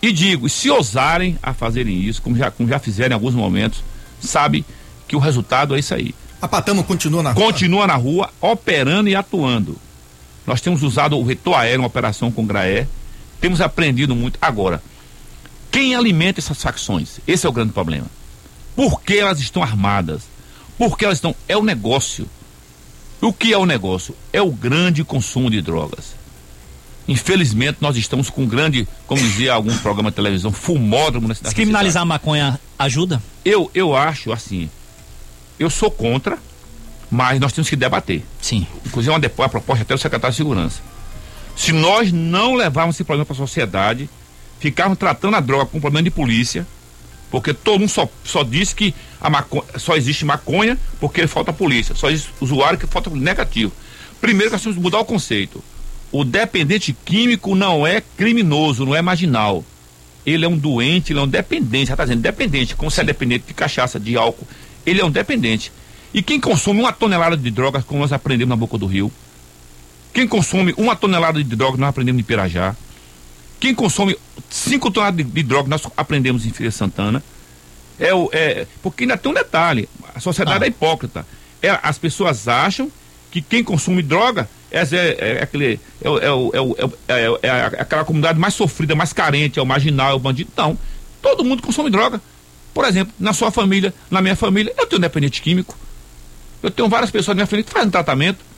E 0.00 0.12
digo, 0.12 0.48
se 0.48 0.70
ousarem 0.70 1.36
a 1.42 1.52
fazerem 1.52 2.00
isso, 2.04 2.22
como 2.22 2.36
já, 2.36 2.52
como 2.52 2.68
já 2.68 2.78
fizeram 2.78 3.10
em 3.10 3.14
alguns 3.14 3.34
momentos, 3.34 3.82
sabe 4.20 4.64
que 5.08 5.16
o 5.16 5.18
resultado 5.18 5.74
é 5.74 5.80
isso 5.80 5.92
aí. 5.92 6.14
A 6.40 6.46
Patamo 6.46 6.84
continua 6.84 7.20
na 7.20 7.32
rua? 7.32 7.44
Continua 7.46 7.86
na 7.88 7.96
rua, 7.96 8.30
operando 8.40 9.08
e 9.08 9.16
atuando. 9.16 9.76
Nós 10.46 10.60
temos 10.60 10.84
usado 10.84 11.18
o 11.18 11.24
vetor 11.24 11.56
aéreo, 11.56 11.80
uma 11.80 11.88
operação 11.88 12.30
com 12.30 12.46
Graé, 12.46 12.86
temos 13.40 13.60
aprendido 13.60 14.14
muito. 14.14 14.38
Agora, 14.40 14.82
quem 15.70 15.94
alimenta 15.94 16.40
essas 16.40 16.60
facções? 16.60 17.20
Esse 17.26 17.46
é 17.46 17.48
o 17.48 17.52
grande 17.52 17.72
problema. 17.72 18.06
Por 18.74 19.00
que 19.02 19.14
elas 19.14 19.40
estão 19.40 19.62
armadas? 19.62 20.22
Por 20.76 20.96
que 20.96 21.04
elas 21.04 21.18
estão. 21.18 21.34
É 21.48 21.56
o 21.56 21.62
negócio. 21.62 22.28
O 23.20 23.32
que 23.32 23.52
é 23.52 23.58
o 23.58 23.66
negócio? 23.66 24.16
É 24.32 24.40
o 24.40 24.50
grande 24.50 25.04
consumo 25.04 25.50
de 25.50 25.60
drogas. 25.60 26.14
Infelizmente, 27.06 27.78
nós 27.80 27.96
estamos 27.96 28.30
com 28.30 28.42
um 28.42 28.46
grande, 28.46 28.86
como 29.06 29.20
dizia 29.20 29.52
algum 29.52 29.76
programa 29.78 30.10
de 30.10 30.16
televisão, 30.16 30.52
fumódromo 30.52 31.28
nessa 31.28 31.38
cidade. 31.38 31.54
Criminalizar 31.56 32.02
a 32.02 32.06
maconha 32.06 32.60
ajuda? 32.78 33.22
Eu, 33.44 33.70
eu 33.74 33.96
acho 33.96 34.32
assim. 34.32 34.70
Eu 35.58 35.68
sou 35.68 35.90
contra, 35.90 36.38
mas 37.10 37.40
nós 37.40 37.52
temos 37.52 37.68
que 37.68 37.76
debater. 37.76 38.24
Sim. 38.40 38.66
Inclusive, 38.86 39.14
uma, 39.14 39.20
uma 39.38 39.48
proposta 39.48 39.82
até 39.82 39.94
do 39.94 40.00
secretário 40.00 40.32
de 40.32 40.36
Segurança. 40.36 40.80
Se 41.60 41.72
nós 41.72 42.10
não 42.10 42.54
levarmos 42.54 42.96
esse 42.96 43.04
problema 43.04 43.26
para 43.26 43.34
a 43.34 43.36
sociedade, 43.36 44.08
ficarmos 44.58 44.96
tratando 44.96 45.36
a 45.36 45.40
droga 45.40 45.66
como 45.66 45.78
problema 45.78 46.02
de 46.02 46.10
polícia, 46.10 46.66
porque 47.30 47.52
todo 47.52 47.80
mundo 47.80 47.90
só, 47.90 48.08
só 48.24 48.42
diz 48.42 48.72
que 48.72 48.94
a 49.20 49.28
maconha, 49.28 49.64
só 49.76 49.94
existe 49.94 50.24
maconha 50.24 50.78
porque 50.98 51.26
falta 51.26 51.52
polícia, 51.52 51.94
só 51.94 52.08
existe 52.08 52.32
usuário 52.40 52.78
que 52.78 52.86
falta 52.86 53.10
negativo. 53.10 53.72
Primeiro 54.22 54.50
nós 54.52 54.62
temos 54.62 54.78
que 54.78 54.82
mudar 54.82 55.00
o 55.00 55.04
conceito. 55.04 55.62
O 56.10 56.24
dependente 56.24 56.96
químico 57.04 57.54
não 57.54 57.86
é 57.86 58.02
criminoso, 58.16 58.86
não 58.86 58.96
é 58.96 59.02
marginal. 59.02 59.62
Ele 60.24 60.46
é 60.46 60.48
um 60.48 60.56
doente, 60.56 61.12
ele 61.12 61.20
é 61.20 61.22
um 61.22 61.28
dependente, 61.28 61.88
já 61.88 61.92
está 61.92 62.04
dizendo, 62.04 62.22
dependente, 62.22 62.74
como 62.74 62.90
se 62.90 63.02
é 63.02 63.04
dependente 63.04 63.44
de 63.48 63.52
cachaça, 63.52 64.00
de 64.00 64.16
álcool, 64.16 64.48
ele 64.86 65.02
é 65.02 65.04
um 65.04 65.10
dependente. 65.10 65.70
E 66.14 66.22
quem 66.22 66.40
consome 66.40 66.80
uma 66.80 66.90
tonelada 66.90 67.36
de 67.36 67.50
drogas, 67.50 67.84
como 67.84 68.00
nós 68.00 68.14
aprendemos 68.14 68.48
na 68.48 68.56
boca 68.56 68.78
do 68.78 68.86
rio, 68.86 69.12
quem 70.12 70.26
consome 70.26 70.74
uma 70.76 70.96
tonelada 70.96 71.42
de 71.42 71.56
droga, 71.56 71.76
nós 71.78 71.90
aprendemos 71.90 72.20
em 72.20 72.24
Pirajá. 72.24 72.74
Quem 73.58 73.74
consome 73.74 74.16
cinco 74.48 74.90
toneladas 74.90 75.24
de, 75.24 75.30
de 75.30 75.42
droga, 75.42 75.68
nós 75.68 75.82
aprendemos 75.96 76.46
em 76.46 76.50
Feira 76.50 76.70
Santana. 76.70 77.22
É, 77.98 78.14
o, 78.14 78.28
é, 78.32 78.66
porque 78.82 79.04
ainda 79.04 79.16
tem 79.16 79.30
um 79.30 79.34
detalhe: 79.34 79.88
a 80.14 80.20
sociedade 80.20 80.64
ah. 80.64 80.66
é 80.66 80.70
hipócrita. 80.70 81.26
É, 81.62 81.78
as 81.82 81.98
pessoas 81.98 82.48
acham 82.48 82.90
que 83.30 83.40
quem 83.40 83.62
consome 83.62 84.02
droga 84.02 84.48
é, 84.70 84.80
é, 84.80 85.38
é 85.38 85.42
aquele, 85.42 85.78
é, 87.06 87.80
aquela 87.80 88.04
comunidade 88.04 88.38
mais 88.38 88.54
sofrida, 88.54 88.94
mais 88.94 89.12
carente, 89.12 89.58
é 89.58 89.62
o 89.62 89.66
marginal, 89.66 90.12
é 90.12 90.14
o 90.14 90.18
bandido. 90.18 90.50
Não. 90.56 90.76
Todo 91.20 91.44
mundo 91.44 91.62
consome 91.62 91.90
droga. 91.90 92.20
Por 92.72 92.84
exemplo, 92.84 93.12
na 93.18 93.32
sua 93.32 93.50
família, 93.50 93.92
na 94.10 94.22
minha 94.22 94.34
família, 94.34 94.72
eu 94.78 94.86
tenho 94.86 94.98
um 94.98 95.02
dependente 95.02 95.42
químico. 95.42 95.76
Eu 96.62 96.70
tenho 96.70 96.88
várias 96.88 97.10
pessoas 97.10 97.36
na 97.36 97.40
minha 97.40 97.46
família 97.46 97.64
que 97.64 97.72
fazem 97.72 97.90
tratamento 97.90 98.49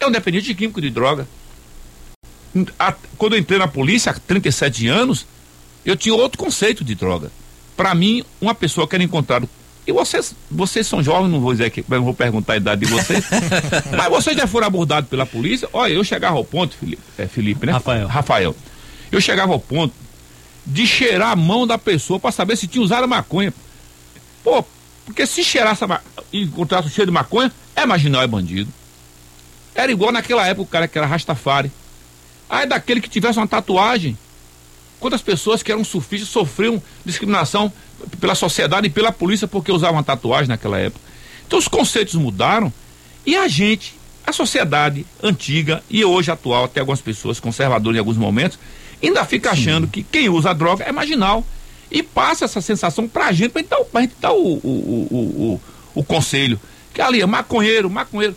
é 0.00 0.06
um 0.06 0.10
dependente 0.10 0.46
de 0.46 0.54
químico 0.54 0.80
de 0.80 0.90
droga. 0.90 1.26
Quando 3.16 3.34
eu 3.34 3.38
entrei 3.38 3.58
na 3.58 3.68
polícia 3.68 4.10
há 4.10 4.14
37 4.14 4.86
anos, 4.88 5.26
eu 5.84 5.96
tinha 5.96 6.14
outro 6.14 6.38
conceito 6.38 6.84
de 6.84 6.94
droga. 6.94 7.30
Para 7.76 7.94
mim, 7.94 8.24
uma 8.40 8.54
pessoa 8.54 8.86
que 8.86 8.94
era 8.94 9.04
encontrado. 9.04 9.48
E 9.86 9.92
vocês, 9.92 10.34
vocês 10.50 10.86
são 10.86 11.02
jovens, 11.02 11.30
não 11.30 11.40
vou 11.40 11.52
dizer 11.52 11.70
que 11.70 11.82
não 11.88 12.04
vou 12.04 12.12
perguntar 12.12 12.54
a 12.54 12.56
idade 12.56 12.84
de 12.84 12.92
vocês. 12.92 13.24
mas 13.96 14.08
vocês 14.10 14.36
já 14.36 14.46
foram 14.46 14.66
abordados 14.66 15.08
pela 15.08 15.24
polícia? 15.24 15.68
Olha, 15.72 15.94
eu 15.94 16.04
chegava 16.04 16.36
ao 16.36 16.44
ponto, 16.44 16.76
Felipe, 16.76 17.02
é, 17.16 17.26
Felipe 17.26 17.66
né? 17.66 17.72
Rafael. 17.72 18.06
Rafael. 18.06 18.56
Eu 19.10 19.20
chegava 19.20 19.52
ao 19.52 19.60
ponto 19.60 19.94
de 20.66 20.86
cheirar 20.86 21.30
a 21.30 21.36
mão 21.36 21.66
da 21.66 21.78
pessoa 21.78 22.20
para 22.20 22.30
saber 22.30 22.56
se 22.56 22.66
tinha 22.66 22.84
usado 22.84 23.08
maconha. 23.08 23.52
Pô, 24.44 24.62
porque 25.06 25.26
se 25.26 25.42
cheirasse 25.42 25.82
e 26.30 26.42
encontrasse 26.42 26.88
o 26.88 26.90
cheiro 26.90 27.10
de 27.10 27.14
maconha, 27.14 27.50
é 27.74 27.86
marginal, 27.86 28.20
é 28.20 28.26
bandido. 28.26 28.70
Era 29.78 29.92
igual 29.92 30.10
naquela 30.10 30.44
época 30.44 30.62
o 30.62 30.66
cara 30.66 30.88
que 30.88 30.98
era 30.98 31.06
Rastafari. 31.06 31.70
Aí 32.50 32.66
daquele 32.66 33.00
que 33.00 33.08
tivesse 33.08 33.38
uma 33.38 33.46
tatuagem. 33.46 34.18
Quantas 34.98 35.22
pessoas 35.22 35.62
que 35.62 35.70
eram 35.70 35.84
surfistas 35.84 36.28
sofriam 36.28 36.82
discriminação 37.04 37.72
pela 38.18 38.34
sociedade 38.34 38.88
e 38.88 38.90
pela 38.90 39.12
polícia 39.12 39.46
porque 39.46 39.70
usavam 39.70 40.02
tatuagem 40.02 40.48
naquela 40.48 40.80
época. 40.80 41.04
Então 41.46 41.60
os 41.60 41.68
conceitos 41.68 42.16
mudaram 42.16 42.72
e 43.24 43.36
a 43.36 43.46
gente, 43.46 43.94
a 44.26 44.32
sociedade 44.32 45.06
antiga 45.22 45.80
e 45.88 46.04
hoje 46.04 46.32
atual, 46.32 46.64
até 46.64 46.80
algumas 46.80 47.00
pessoas 47.00 47.38
conservadoras 47.38 47.94
em 47.94 48.00
alguns 48.00 48.16
momentos, 48.16 48.58
ainda 49.00 49.24
fica 49.24 49.54
Sim. 49.54 49.60
achando 49.60 49.86
que 49.86 50.02
quem 50.02 50.28
usa 50.28 50.52
droga 50.52 50.82
é 50.82 50.90
marginal. 50.90 51.46
E 51.88 52.02
passa 52.02 52.46
essa 52.46 52.60
sensação 52.60 53.06
pra 53.06 53.30
gente, 53.30 53.52
pra 53.52 53.62
gente 53.62 53.70
dar, 53.70 53.84
pra 53.84 54.00
gente 54.00 54.14
dar 54.20 54.32
o, 54.32 54.54
o, 54.54 55.08
o, 55.08 55.14
o, 55.14 55.60
o 56.00 56.04
conselho. 56.04 56.60
Que 56.92 57.00
ali 57.00 57.22
é 57.22 57.26
maconheiro, 57.26 57.88
maconheiro. 57.88 58.34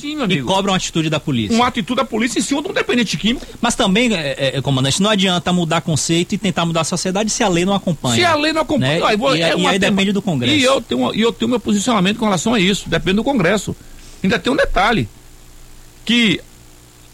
Sim, 0.00 0.16
meu 0.16 0.24
amigo. 0.24 0.40
E 0.40 0.44
cobram 0.44 0.72
a 0.72 0.76
atitude 0.76 1.10
da 1.10 1.20
polícia. 1.20 1.54
Uma 1.54 1.66
atitude 1.66 1.96
da 1.96 2.04
polícia 2.04 2.38
em 2.38 2.42
cima 2.42 2.62
de 2.62 2.68
um 2.68 2.72
dependente 2.72 3.16
químico. 3.16 3.46
Mas 3.60 3.74
também, 3.74 4.14
é, 4.14 4.56
é, 4.56 4.62
comandante, 4.62 5.02
não 5.02 5.10
adianta 5.10 5.52
mudar 5.52 5.80
conceito 5.80 6.34
e 6.34 6.38
tentar 6.38 6.64
mudar 6.64 6.80
a 6.80 6.84
sociedade 6.84 7.30
se 7.30 7.42
a 7.42 7.48
lei 7.48 7.64
não 7.64 7.74
acompanha. 7.74 8.16
Se 8.16 8.24
a 8.24 8.34
lei 8.34 8.52
não 8.52 8.62
acompanha. 8.62 9.00
Né? 9.00 9.06
Aí, 9.06 9.16
e, 9.16 9.42
é 9.42 9.56
e 9.56 9.66
aí 9.66 9.78
depende 9.78 10.12
do 10.12 10.22
Congresso. 10.22 10.56
E 10.56 10.62
eu, 10.62 10.80
tenho, 10.80 11.14
e 11.14 11.20
eu 11.20 11.32
tenho 11.32 11.48
meu 11.48 11.60
posicionamento 11.60 12.18
com 12.18 12.24
relação 12.24 12.54
a 12.54 12.60
isso. 12.60 12.88
Depende 12.88 13.16
do 13.16 13.24
Congresso. 13.24 13.76
Ainda 14.22 14.38
tem 14.38 14.52
um 14.52 14.56
detalhe. 14.56 15.08
Que 16.04 16.40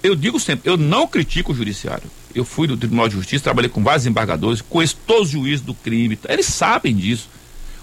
eu 0.03 0.15
digo 0.15 0.39
sempre, 0.39 0.71
eu 0.71 0.77
não 0.77 1.07
critico 1.07 1.53
o 1.53 1.55
judiciário. 1.55 2.11
Eu 2.35 2.45
fui 2.45 2.67
do 2.69 2.77
Tribunal 2.77 3.09
de 3.09 3.15
Justiça, 3.15 3.45
trabalhei 3.45 3.69
com 3.69 3.83
vários 3.83 4.07
embargadores, 4.07 4.63
conheço 4.63 4.97
todos 5.07 5.25
os 5.25 5.31
juízes 5.31 5.61
do 5.61 5.75
crime. 5.75 6.19
Eles 6.29 6.47
sabem 6.47 6.95
disso. 6.95 7.29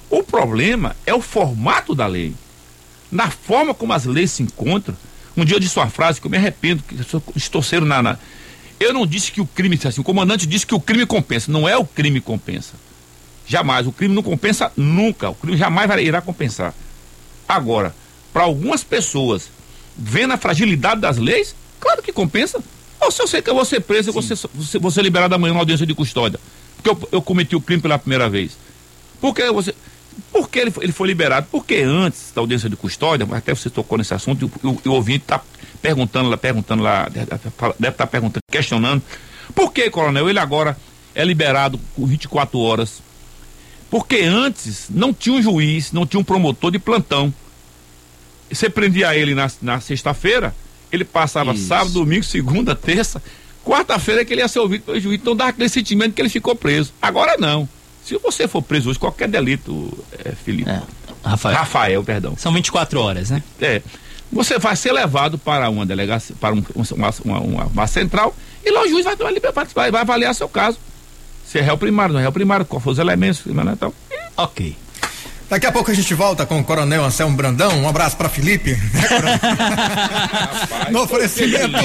O 0.10 0.24
problema 0.24 0.96
é 1.06 1.14
o 1.14 1.22
formato 1.22 1.94
da 1.94 2.08
lei. 2.08 2.34
Na 3.12 3.30
forma 3.30 3.74
como 3.74 3.94
as 3.94 4.06
leis 4.06 4.32
se 4.32 4.44
encontram. 4.44 4.96
Um 5.38 5.44
dia 5.44 5.56
eu 5.56 5.60
disse 5.60 5.78
uma 5.78 5.90
frase 5.90 6.20
que 6.20 6.28
eu 6.28 6.32
me 6.32 6.38
arrependo, 6.38 6.84
que 6.84 6.96
distorceram 7.34 7.86
na, 7.86 8.02
na. 8.02 8.18
Eu 8.80 8.94
não 8.94 9.06
disse 9.06 9.32
que 9.32 9.42
o 9.42 9.46
crime, 9.46 9.80
assim, 9.86 10.02
o 10.02 10.04
comandante 10.04 10.46
disse 10.46 10.66
que 10.66 10.76
o 10.76 10.80
crime 10.80 11.06
compensa. 11.06 11.52
Não 11.52 11.68
é 11.68 11.78
o 11.78 11.86
crime 11.86 12.20
compensa. 12.22 12.74
Jamais. 13.48 13.88
O 13.88 13.92
crime 13.92 14.14
não 14.14 14.24
compensa 14.24 14.72
nunca. 14.76 15.30
O 15.30 15.36
crime 15.36 15.58
jamais 15.58 15.90
irá 16.02 16.22
compensar. 16.22 16.74
Agora, 17.48 17.96
para 18.34 18.44
algumas 18.44 18.84
pessoas, 18.84 19.50
vendo 19.96 20.34
a 20.34 20.38
fragilidade 20.38 21.00
das 21.00 21.18
leis, 21.18 21.56
claro 21.80 22.02
que 22.02 22.12
compensa. 22.12 22.62
Ou 23.00 23.12
se 23.12 23.22
eu 23.22 23.28
sei 23.28 23.42
que 23.42 23.50
eu 23.50 23.56
vou 23.56 23.66
ser 23.66 23.82
preso, 23.82 24.10
eu 24.10 24.14
vou 24.14 24.22
ser, 24.22 24.36
ser 24.36 25.02
liberado 25.02 25.36
amanhã 25.36 25.54
na 25.54 25.60
audiência 25.60 25.86
de 25.86 25.94
custódia. 25.94 26.40
Porque 26.76 26.90
eu, 26.90 27.10
eu 27.12 27.22
cometi 27.22 27.56
o 27.56 27.62
crime 27.62 27.82
pela 27.82 28.00
primeira 28.00 28.30
vez. 28.30 28.58
Porque 29.22 29.50
você. 29.52 29.74
Por 30.32 30.50
que 30.50 30.60
ele 30.60 30.72
foi, 30.72 30.86
ele 30.86 30.94
foi 30.94 31.08
liberado? 31.08 31.48
Porque 31.52 31.78
antes 31.78 32.32
da 32.34 32.42
audiência 32.42 32.70
de 32.70 32.76
custódia, 32.76 33.28
até 33.32 33.54
você 33.54 33.70
tocou 33.70 33.98
nesse 33.98 34.14
assunto, 34.14 34.50
e 34.64 34.68
o, 34.68 34.82
o, 34.86 34.92
ouvinte 34.92 35.24
está 35.24 35.42
perguntando 35.82 36.30
lá, 36.30 36.38
perguntando 36.38 36.84
lá, 36.84 37.10
deve 37.10 37.24
estar 37.24 37.92
tá 37.92 38.08
perguntando, 38.08 38.42
questionando. 38.50 39.02
Por 39.54 39.72
que, 39.72 39.90
coronel, 39.90 40.30
ele 40.30 40.40
agora 40.40 40.78
é 41.14 41.24
liberado 41.24 41.80
com 41.96 42.06
24 42.06 42.60
horas? 42.60 43.02
Porque 43.90 44.22
antes 44.22 44.88
não 44.90 45.14
tinha 45.14 45.36
um 45.36 45.42
juiz, 45.42 45.92
não 45.92 46.06
tinha 46.06 46.20
um 46.20 46.24
promotor 46.24 46.72
de 46.72 46.80
plantão. 46.80 47.34
Você 48.52 48.70
prendia 48.70 49.16
ele 49.16 49.36
na, 49.36 49.50
na 49.62 49.80
sexta-feira, 49.80 50.56
ele 50.92 51.04
passava 51.04 51.54
Isso. 51.54 51.68
sábado, 51.68 51.92
domingo, 51.92 52.24
segunda, 52.24 52.76
terça, 52.76 53.22
quarta-feira 53.64 54.24
que 54.24 54.34
ele 54.34 54.42
ia 54.42 54.48
ser 54.48 54.60
ouvido 54.60 54.84
pelo 54.84 55.00
juiz. 55.00 55.20
Então 55.20 55.36
dá 55.36 55.48
aquele 55.48 55.70
sentimento 55.70 56.14
que 56.14 56.22
ele 56.22 56.30
ficou 56.30 56.56
preso. 56.56 56.94
Agora 57.02 57.38
não. 57.38 57.68
Se 58.06 58.16
você 58.20 58.48
for 58.48 58.62
preso 58.62 58.92
hoje, 58.92 59.00
qualquer 59.00 59.28
delito, 59.28 59.92
é, 60.24 60.32
Felipe. 60.32 60.70
É, 60.70 60.80
Rafael. 61.24 61.58
Rafael, 61.58 62.04
perdão. 62.04 62.36
São 62.38 62.54
24 62.54 63.00
horas, 63.00 63.32
né? 63.32 63.42
É. 63.60 63.82
Você 64.32 64.60
vai 64.60 64.76
ser 64.76 64.92
levado 64.92 65.40
para 65.40 65.68
uma 65.72 65.88
delegacia, 65.88 66.36
para 66.40 66.54
um, 66.54 66.64
uma, 66.76 67.14
uma, 67.24 67.40
uma, 67.40 67.66
uma, 67.66 67.88
central, 67.88 68.36
e 68.64 68.70
lá 68.70 68.84
o 68.84 68.88
juiz 68.88 69.06
vai, 69.06 69.16
vai, 69.74 69.92
vai 69.92 70.02
avaliar 70.02 70.36
seu 70.36 70.48
caso. 70.48 70.78
Se 71.48 71.58
é 71.58 71.62
réu 71.62 71.78
primário, 71.80 72.14
não 72.14 72.20
é 72.20 72.24
réu 72.24 72.32
primário, 72.32 72.66
qual 72.66 72.80
foram 72.80 72.94
os 72.94 73.00
elementos, 73.00 73.44
né, 73.46 73.64
então. 73.74 73.92
Ok. 74.38 74.76
Daqui 75.50 75.66
a 75.68 75.72
pouco 75.72 75.92
a 75.92 75.94
gente 75.94 76.14
volta 76.14 76.46
com 76.46 76.60
o 76.60 76.64
Coronel 76.64 77.04
Anselmo 77.04 77.38
Brandão. 77.38 77.80
Um 77.80 77.88
abraço 77.88 78.18
para 78.18 78.28
Felipe. 78.28 78.72
Né, 78.72 79.40
no 80.92 81.04
oferecimento 81.04 81.78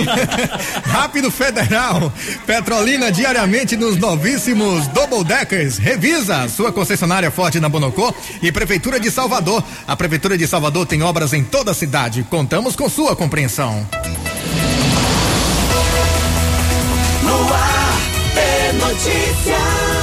Rápido 0.85 1.31
Federal. 1.31 2.13
Petrolina 2.47 3.13
diariamente 3.13 3.77
nos 3.77 3.97
novíssimos 3.97 4.87
Double 4.89 5.25
Deckers. 5.25 5.79
Revisa 5.79 6.49
sua 6.49 6.73
concessionária 6.73 7.31
forte 7.31 7.61
na 7.61 7.69
Bonocô 7.69 8.15
e 8.41 8.51
Prefeitura 8.51 8.99
de 8.99 9.11
Salvador. 9.11 9.63
A 9.87 9.95
Prefeitura 9.95 10.39
de 10.39 10.47
Salvador 10.47 10.87
tem 10.87 11.03
obras 11.03 11.33
em 11.33 11.45
toda 11.45 11.73
a 11.73 11.75
cidade. 11.75 12.25
Contamos 12.31 12.75
com 12.75 12.89
sua 12.89 13.15
compreensão. 13.15 13.87
No 17.23 17.55
ar, 17.55 17.99
é 18.37 18.73
notícia. 18.73 20.00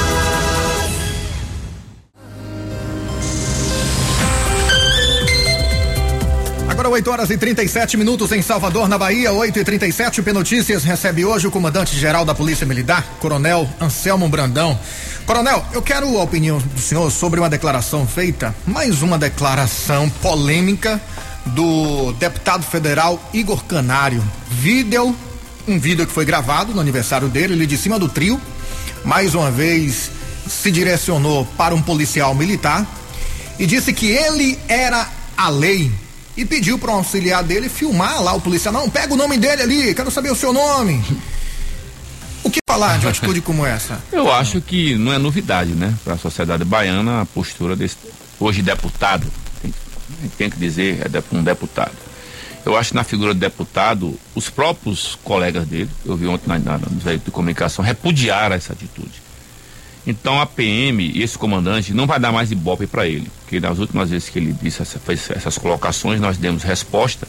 8 6.98 7.12
horas 7.12 7.30
e 7.30 7.38
37 7.38 7.96
minutos 7.96 8.32
em 8.32 8.42
Salvador, 8.42 8.90
na 8.90 8.98
Bahia, 8.98 9.32
8 9.32 9.60
e 9.60 9.64
37 9.64 10.20
O 10.20 10.34
Notícias 10.34 10.84
recebe 10.84 11.24
hoje 11.24 11.46
o 11.46 11.52
comandante-geral 11.52 12.26
da 12.26 12.34
Polícia 12.34 12.66
Militar, 12.66 13.06
Coronel 13.20 13.70
Anselmo 13.80 14.28
Brandão. 14.28 14.80
Coronel, 15.24 15.64
eu 15.74 15.82
quero 15.84 16.18
a 16.18 16.24
opinião 16.24 16.58
do 16.58 16.82
senhor 16.82 17.12
sobre 17.12 17.40
uma 17.40 17.52
declaração 17.52 18.08
feita, 18.08 18.56
mais 18.66 19.04
uma 19.04 19.16
declaração 19.16 20.10
polêmica 20.10 21.00
do 21.46 22.14
deputado 22.14 22.64
federal 22.64 23.22
Igor 23.32 23.64
Canário. 23.66 24.24
Vídeo, 24.50 25.16
um 25.68 25.78
vídeo 25.78 26.08
que 26.08 26.12
foi 26.12 26.26
gravado 26.26 26.74
no 26.74 26.82
aniversário 26.82 27.28
dele, 27.28 27.54
ele 27.54 27.68
de 27.68 27.78
cima 27.78 28.00
do 28.00 28.10
trio, 28.10 28.42
mais 29.06 29.36
uma 29.36 29.52
vez 29.52 30.10
se 30.50 30.72
direcionou 30.72 31.46
para 31.56 31.76
um 31.76 31.82
policial 31.82 32.34
militar 32.34 32.88
e 33.60 33.68
disse 33.68 33.94
que 33.94 34.08
ele 34.08 34.58
era 34.68 35.08
a 35.38 35.48
lei 35.48 35.92
e 36.38 36.46
pediu 36.46 36.78
para 36.78 36.92
um 36.92 36.98
auxiliar 36.98 37.44
dele 37.44 37.68
filmar 37.68 38.22
lá 38.22 38.34
o 38.34 38.40
policial. 38.40 38.72
Não, 38.72 38.88
pega 38.90 39.14
o 39.14 39.18
nome 39.18 39.38
dele 39.38 39.64
ali, 39.64 39.96
quero 39.96 40.12
saber 40.12 40.32
o 40.32 40.36
seu 40.36 40.54
nome. 40.54 41.04
O 42.44 42.50
que 42.52 42.60
falar 42.70 43.00
de 43.00 43.08
uma 43.08 43.10
atitude 43.10 43.42
como 43.42 43.66
essa? 43.66 44.00
Eu 44.14 44.32
acho 44.32 44.62
que 44.62 44.96
não 44.96 45.12
é 45.12 45.18
novidade, 45.18 45.72
né? 45.72 45.94
Para 46.04 46.14
a 46.14 46.18
sociedade 46.18 46.64
baiana, 46.64 47.22
a 47.22 47.26
postura 47.26 47.76
desse 47.76 47.98
hoje 48.40 48.62
deputado, 48.62 49.26
tem, 49.62 49.74
tem 50.38 50.50
que 50.50 50.58
dizer, 50.58 51.00
é 51.02 51.36
um 51.36 51.44
deputado. 51.44 51.92
Eu 52.64 52.78
acho 52.78 52.90
que 52.90 52.96
na 52.96 53.04
figura 53.04 53.34
do 53.34 53.40
deputado, 53.40 54.20
os 54.36 54.50
próprios 54.50 55.18
colegas 55.24 55.66
dele, 55.66 55.90
eu 56.06 56.16
vi 56.16 56.28
ontem 56.28 56.48
na, 56.48 56.60
na, 56.60 56.78
no 56.78 57.00
veículo 57.00 57.26
de 57.26 57.32
comunicação, 57.32 57.84
repudiaram 57.84 58.56
essa 58.56 58.74
atitude. 58.74 59.27
Então 60.08 60.40
a 60.40 60.46
PM 60.46 61.12
esse 61.22 61.38
comandante 61.38 61.94
não 61.94 62.08
vai 62.08 62.18
dar 62.18 62.32
mais 62.32 62.50
ibope 62.50 62.88
para 62.88 63.06
ele, 63.06 63.30
porque 63.42 63.60
nas 63.60 63.78
últimas 63.78 64.10
vezes 64.10 64.30
que 64.30 64.40
ele 64.40 64.54
disse 64.54 64.82
essa, 64.82 64.98
fez 64.98 65.30
essas 65.30 65.58
colocações 65.58 66.22
nós 66.22 66.38
demos 66.38 66.64
resposta, 66.64 67.28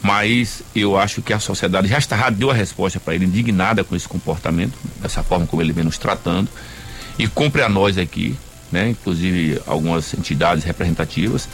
mas 0.00 0.62
eu 0.74 0.96
acho 0.96 1.20
que 1.20 1.34
a 1.34 1.38
sociedade 1.38 1.86
já 1.86 1.98
está 1.98 2.30
deu 2.30 2.50
a 2.50 2.54
resposta 2.54 2.98
para 2.98 3.14
ele 3.14 3.26
indignada 3.26 3.84
com 3.84 3.94
esse 3.94 4.08
comportamento, 4.08 4.72
dessa 5.02 5.22
forma 5.22 5.46
como 5.46 5.60
ele 5.60 5.72
vem 5.72 5.84
nos 5.84 5.98
tratando. 5.98 6.48
E 7.18 7.26
cumpre 7.26 7.62
a 7.62 7.68
nós 7.68 7.98
aqui, 7.98 8.34
né, 8.72 8.90
inclusive 8.90 9.60
algumas 9.66 10.14
entidades 10.14 10.64
representativas 10.64 11.46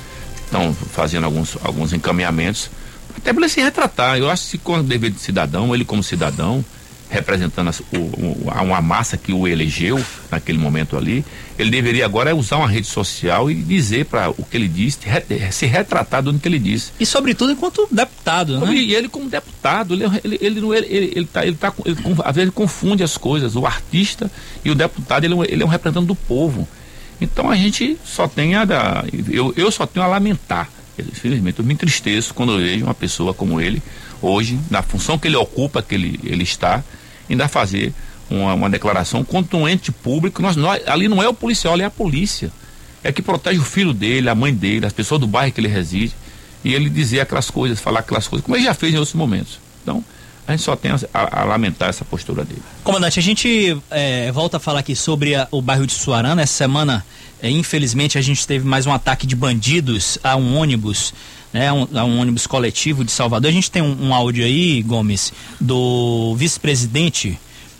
estão 0.44 0.72
fazendo 0.74 1.24
alguns 1.24 1.56
alguns 1.64 1.92
encaminhamentos 1.92 2.70
até 3.16 3.32
para 3.32 3.42
ele 3.42 3.48
se 3.48 3.60
retratar. 3.60 4.18
Eu 4.18 4.30
acho 4.30 4.50
que 4.50 4.58
com 4.58 4.78
o 4.78 4.82
dever 4.82 5.10
de 5.10 5.18
cidadão, 5.18 5.74
ele 5.74 5.84
como 5.84 6.02
cidadão 6.02 6.64
representando 7.08 7.68
a, 7.68 7.96
o, 7.96 8.62
uma 8.62 8.80
massa 8.80 9.16
que 9.16 9.32
o 9.32 9.46
elegeu 9.46 10.02
naquele 10.30 10.58
momento 10.58 10.96
ali, 10.96 11.24
ele 11.58 11.70
deveria 11.70 12.04
agora 12.04 12.34
usar 12.34 12.56
uma 12.56 12.68
rede 12.68 12.86
social 12.86 13.50
e 13.50 13.54
dizer 13.54 14.06
para 14.06 14.30
o 14.30 14.44
que 14.44 14.56
ele 14.56 14.68
disse, 14.68 14.98
se 15.52 15.66
retratar 15.66 16.22
do 16.22 16.36
que 16.38 16.48
ele 16.48 16.58
disse. 16.58 16.92
E 16.98 17.06
sobretudo 17.06 17.52
enquanto 17.52 17.86
deputado, 17.90 18.58
né? 18.58 18.74
E 18.74 18.94
ele 18.94 19.08
como 19.08 19.28
deputado, 19.28 19.94
ele, 19.94 20.04
ele, 20.24 20.38
ele, 20.40 20.58
ele, 20.60 20.86
ele, 20.86 21.12
ele, 21.14 21.26
tá, 21.26 21.46
ele, 21.46 21.56
tá, 21.56 21.72
ele, 21.84 21.96
às 22.24 22.34
vezes 22.34 22.38
ele 22.38 22.50
confunde 22.50 23.02
as 23.02 23.16
coisas, 23.16 23.54
o 23.54 23.66
artista 23.66 24.30
e 24.64 24.70
o 24.70 24.74
deputado, 24.74 25.24
ele, 25.24 25.34
é 25.34 25.52
ele 25.52 25.62
é 25.62 25.66
um 25.66 25.68
representante 25.68 26.06
do 26.06 26.14
povo. 26.14 26.66
Então 27.20 27.48
a 27.48 27.56
gente 27.56 27.96
só 28.04 28.26
tem 28.26 28.56
a 28.56 28.64
eu, 29.30 29.54
eu 29.56 29.70
só 29.70 29.86
tenho 29.86 30.04
a 30.04 30.08
lamentar. 30.08 30.68
Infelizmente, 30.98 31.58
eu 31.58 31.64
me 31.64 31.74
entristeço 31.74 32.32
quando 32.34 32.52
eu 32.52 32.58
vejo 32.58 32.84
uma 32.84 32.94
pessoa 32.94 33.34
como 33.34 33.60
ele, 33.60 33.82
hoje, 34.20 34.58
na 34.70 34.82
função 34.82 35.18
que 35.18 35.28
ele 35.28 35.36
ocupa, 35.36 35.82
que 35.82 35.94
ele, 35.94 36.20
ele 36.24 36.42
está, 36.42 36.82
ainda 37.28 37.48
fazer 37.48 37.92
uma, 38.30 38.54
uma 38.54 38.70
declaração 38.70 39.24
contra 39.24 39.56
um 39.56 39.68
ente 39.68 39.92
público. 39.92 40.42
Nós, 40.42 40.56
nós, 40.56 40.82
ali 40.86 41.08
não 41.08 41.22
é 41.22 41.28
o 41.28 41.34
policial, 41.34 41.74
ali 41.74 41.82
é 41.82 41.86
a 41.86 41.90
polícia. 41.90 42.50
É 43.02 43.12
que 43.12 43.20
protege 43.20 43.58
o 43.58 43.64
filho 43.64 43.92
dele, 43.92 44.28
a 44.28 44.34
mãe 44.34 44.54
dele, 44.54 44.86
as 44.86 44.92
pessoas 44.92 45.20
do 45.20 45.26
bairro 45.26 45.52
que 45.52 45.60
ele 45.60 45.68
reside. 45.68 46.14
E 46.64 46.72
ele 46.72 46.88
dizer 46.88 47.20
aquelas 47.20 47.50
coisas, 47.50 47.78
falar 47.78 48.00
aquelas 48.00 48.26
coisas, 48.26 48.44
como 48.44 48.56
ele 48.56 48.64
já 48.64 48.72
fez 48.72 48.94
em 48.94 48.96
outros 48.96 49.14
momentos. 49.14 49.58
Então, 49.82 50.02
a 50.46 50.52
gente 50.52 50.62
só 50.62 50.74
tem 50.74 50.90
a, 50.90 50.98
a, 51.12 51.44
lamentar 51.44 51.88
essa 51.90 52.04
postura 52.04 52.44
dele. 52.44 52.62
Comandante, 52.82 53.18
a 53.18 53.22
gente 53.22 53.76
é, 53.90 54.32
volta 54.32 54.56
a 54.56 54.60
falar 54.60 54.80
aqui 54.80 54.96
sobre 54.96 55.34
a, 55.34 55.46
o 55.50 55.60
bairro 55.60 55.86
de 55.86 55.92
Suarana. 55.92 56.40
Essa 56.40 56.54
semana, 56.54 57.04
é, 57.42 57.50
infelizmente, 57.50 58.16
a 58.16 58.20
gente 58.22 58.46
teve 58.46 58.66
mais 58.66 58.86
um 58.86 58.92
ataque 58.92 59.26
de 59.26 59.36
bandidos 59.36 60.18
a 60.22 60.36
um 60.36 60.56
ônibus 60.56 61.12
né, 61.54 61.72
um, 61.72 61.86
um 61.92 62.20
ônibus 62.20 62.48
coletivo 62.48 63.04
de 63.04 63.12
Salvador. 63.12 63.48
A 63.48 63.52
gente 63.52 63.70
tem 63.70 63.80
um, 63.80 64.08
um 64.08 64.12
áudio 64.12 64.44
aí, 64.44 64.82
Gomes, 64.82 65.32
do 65.60 66.34
vice-presidente 66.36 67.38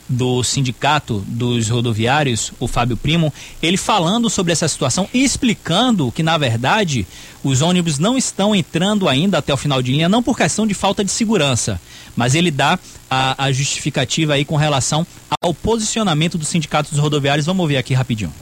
do 0.09 0.45
sindicato 0.45 1.25
dos 1.27 1.69
rodoviários, 1.71 2.53
o 2.61 2.69
Fábio 2.69 2.97
Primo, 2.97 3.33
ele 3.63 3.77
falando 3.77 4.29
sobre 4.31 4.53
essa 4.53 4.69
situação 4.69 5.09
e 5.13 5.25
explicando 5.25 6.13
que, 6.13 6.23
na 6.23 6.37
verdade, 6.37 7.07
os 7.43 7.63
ônibus 7.63 7.99
não 7.99 8.17
estão 8.17 8.55
entrando 8.55 9.09
ainda 9.09 9.39
até 9.39 9.53
o 9.53 9.57
final 9.57 9.83
de 9.83 9.91
linha, 9.91 10.09
não 10.09 10.23
por 10.23 10.37
questão 10.37 10.67
de 10.67 10.75
falta 10.75 11.03
de 11.03 11.11
segurança, 11.11 11.81
mas 12.15 12.35
ele 12.35 12.51
dá 12.51 12.79
a, 13.11 13.47
a 13.47 13.51
justificativa 13.51 14.35
aí 14.35 14.45
com 14.45 14.57
relação 14.57 15.07
ao 15.41 15.55
posicionamento 15.55 16.37
do 16.39 16.45
sindicato 16.45 16.91
dos 16.91 16.99
rodoviários. 16.99 17.47
Vamos 17.47 17.63
ouvir 17.63 17.79
aqui 17.79 17.95
rapidinho. 17.95 18.33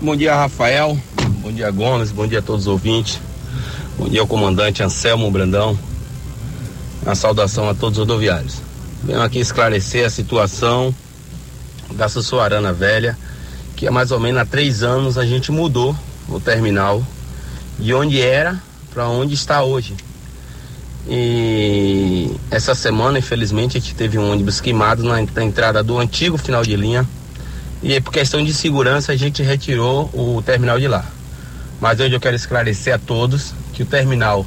Bom 0.00 0.16
dia, 0.16 0.34
Rafael. 0.34 0.96
Bom 1.42 1.52
dia, 1.52 1.70
Gomes. 1.70 2.12
Bom 2.12 2.26
dia 2.26 2.38
a 2.38 2.42
todos 2.42 2.62
os 2.62 2.68
ouvintes. 2.68 3.20
Bom 4.00 4.08
dia 4.08 4.22
ao 4.22 4.26
comandante 4.26 4.82
Anselmo 4.82 5.30
Brandão. 5.30 5.78
Uma 7.02 7.14
saudação 7.14 7.68
a 7.68 7.74
todos 7.74 7.98
os 7.98 8.06
rodoviários. 8.06 8.56
Venho 9.04 9.20
aqui 9.20 9.38
esclarecer 9.38 10.06
a 10.06 10.08
situação 10.08 10.94
da 11.92 12.08
Sussuarana 12.08 12.72
Velha, 12.72 13.16
que 13.76 13.86
há 13.86 13.90
mais 13.90 14.10
ou 14.10 14.18
menos 14.18 14.40
há 14.40 14.46
três 14.46 14.82
anos 14.82 15.18
a 15.18 15.26
gente 15.26 15.52
mudou 15.52 15.94
o 16.30 16.40
terminal 16.40 17.04
de 17.78 17.92
onde 17.92 18.18
era 18.18 18.58
para 18.90 19.06
onde 19.06 19.34
está 19.34 19.62
hoje. 19.62 19.94
E 21.06 22.34
essa 22.50 22.74
semana, 22.74 23.18
infelizmente, 23.18 23.76
a 23.76 23.80
gente 23.80 23.94
teve 23.94 24.16
um 24.16 24.32
ônibus 24.32 24.62
queimado 24.62 25.02
na, 25.04 25.16
na 25.16 25.44
entrada 25.44 25.82
do 25.82 25.98
antigo 25.98 26.38
final 26.38 26.62
de 26.62 26.74
linha. 26.74 27.06
E 27.82 28.00
por 28.00 28.14
questão 28.14 28.42
de 28.42 28.54
segurança, 28.54 29.12
a 29.12 29.16
gente 29.16 29.42
retirou 29.42 30.08
o 30.14 30.40
terminal 30.40 30.80
de 30.80 30.88
lá. 30.88 31.04
Mas 31.80 31.98
hoje 31.98 32.14
eu 32.14 32.20
quero 32.20 32.36
esclarecer 32.36 32.94
a 32.94 32.98
todos 32.98 33.54
que 33.72 33.82
o 33.82 33.86
terminal 33.86 34.44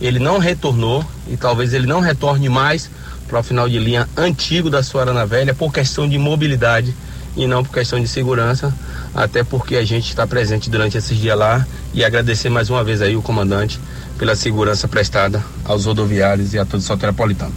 ele 0.00 0.18
não 0.18 0.38
retornou 0.38 1.04
e 1.28 1.36
talvez 1.36 1.72
ele 1.72 1.86
não 1.86 2.00
retorne 2.00 2.48
mais 2.48 2.90
para 3.26 3.40
o 3.40 3.42
final 3.42 3.68
de 3.68 3.78
linha 3.78 4.08
antigo 4.16 4.68
da 4.68 4.82
Suarana 4.82 5.24
Velha 5.24 5.54
por 5.54 5.72
questão 5.72 6.08
de 6.08 6.18
mobilidade 6.18 6.94
e 7.36 7.46
não 7.46 7.64
por 7.64 7.72
questão 7.72 7.98
de 7.98 8.06
segurança, 8.06 8.72
até 9.14 9.42
porque 9.42 9.76
a 9.76 9.84
gente 9.84 10.08
está 10.08 10.26
presente 10.26 10.70
durante 10.70 10.96
esses 10.96 11.16
dias 11.16 11.36
lá 11.36 11.66
e 11.92 12.04
agradecer 12.04 12.48
mais 12.48 12.70
uma 12.70 12.84
vez 12.84 13.00
aí 13.02 13.16
o 13.16 13.22
comandante 13.22 13.80
pela 14.18 14.36
segurança 14.36 14.86
prestada 14.86 15.42
aos 15.64 15.86
rodoviários 15.86 16.54
e 16.54 16.58
a 16.58 16.64
todo 16.64 16.80
o 16.80 16.82
soteropolitano. 16.82 17.52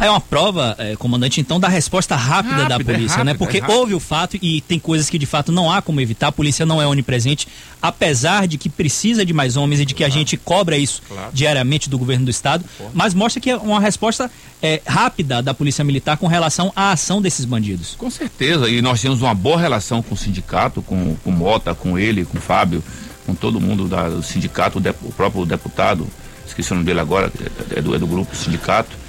É 0.00 0.08
uma 0.08 0.20
prova, 0.20 0.74
eh, 0.78 0.96
comandante, 0.96 1.42
então, 1.42 1.60
da 1.60 1.68
resposta 1.68 2.16
rápida, 2.16 2.54
rápida 2.56 2.78
da 2.78 2.84
polícia, 2.84 3.14
é 3.14 3.18
rápida, 3.18 3.24
né? 3.24 3.34
Porque 3.34 3.58
é 3.58 3.66
houve 3.70 3.94
o 3.94 4.00
fato 4.00 4.38
e 4.40 4.62
tem 4.62 4.78
coisas 4.78 5.10
que 5.10 5.18
de 5.18 5.26
fato 5.26 5.52
não 5.52 5.70
há 5.70 5.82
como 5.82 6.00
evitar. 6.00 6.28
A 6.28 6.32
polícia 6.32 6.64
não 6.64 6.80
é 6.80 6.86
onipresente, 6.86 7.46
apesar 7.82 8.48
de 8.48 8.56
que 8.56 8.70
precisa 8.70 9.26
de 9.26 9.34
mais 9.34 9.58
homens 9.58 9.80
e 9.80 9.84
de 9.84 9.92
que 9.92 10.02
claro. 10.02 10.12
a 10.12 10.16
gente 10.16 10.36
cobra 10.38 10.78
isso 10.78 11.02
claro. 11.06 11.30
diariamente 11.34 11.90
do 11.90 11.98
governo 11.98 12.24
do 12.24 12.30
estado, 12.30 12.64
mas 12.94 13.12
mostra 13.12 13.42
que 13.42 13.50
é 13.50 13.56
uma 13.56 13.78
resposta 13.78 14.30
eh, 14.62 14.80
rápida 14.86 15.42
da 15.42 15.52
polícia 15.52 15.84
militar 15.84 16.16
com 16.16 16.26
relação 16.26 16.72
à 16.74 16.92
ação 16.92 17.20
desses 17.20 17.44
bandidos. 17.44 17.94
Com 17.98 18.10
certeza, 18.10 18.70
e 18.70 18.80
nós 18.80 19.02
temos 19.02 19.20
uma 19.20 19.34
boa 19.34 19.60
relação 19.60 20.02
com 20.02 20.14
o 20.14 20.16
sindicato, 20.18 20.80
com, 20.80 21.14
com 21.16 21.30
o 21.30 21.32
Mota, 21.32 21.74
com 21.74 21.98
ele, 21.98 22.24
com 22.24 22.38
o 22.38 22.40
Fábio, 22.40 22.82
com 23.26 23.34
todo 23.34 23.60
mundo 23.60 23.86
da, 23.86 24.08
do 24.08 24.22
sindicato, 24.22 24.78
o, 24.78 24.80
de, 24.80 24.90
o 25.02 25.12
próprio 25.12 25.44
deputado, 25.44 26.06
esqueci 26.46 26.72
o 26.72 26.74
nome 26.74 26.86
dele 26.86 27.00
agora, 27.00 27.30
é 27.76 27.82
do, 27.82 27.94
é 27.94 27.98
do 27.98 28.06
grupo 28.06 28.34
sindicato 28.34 28.99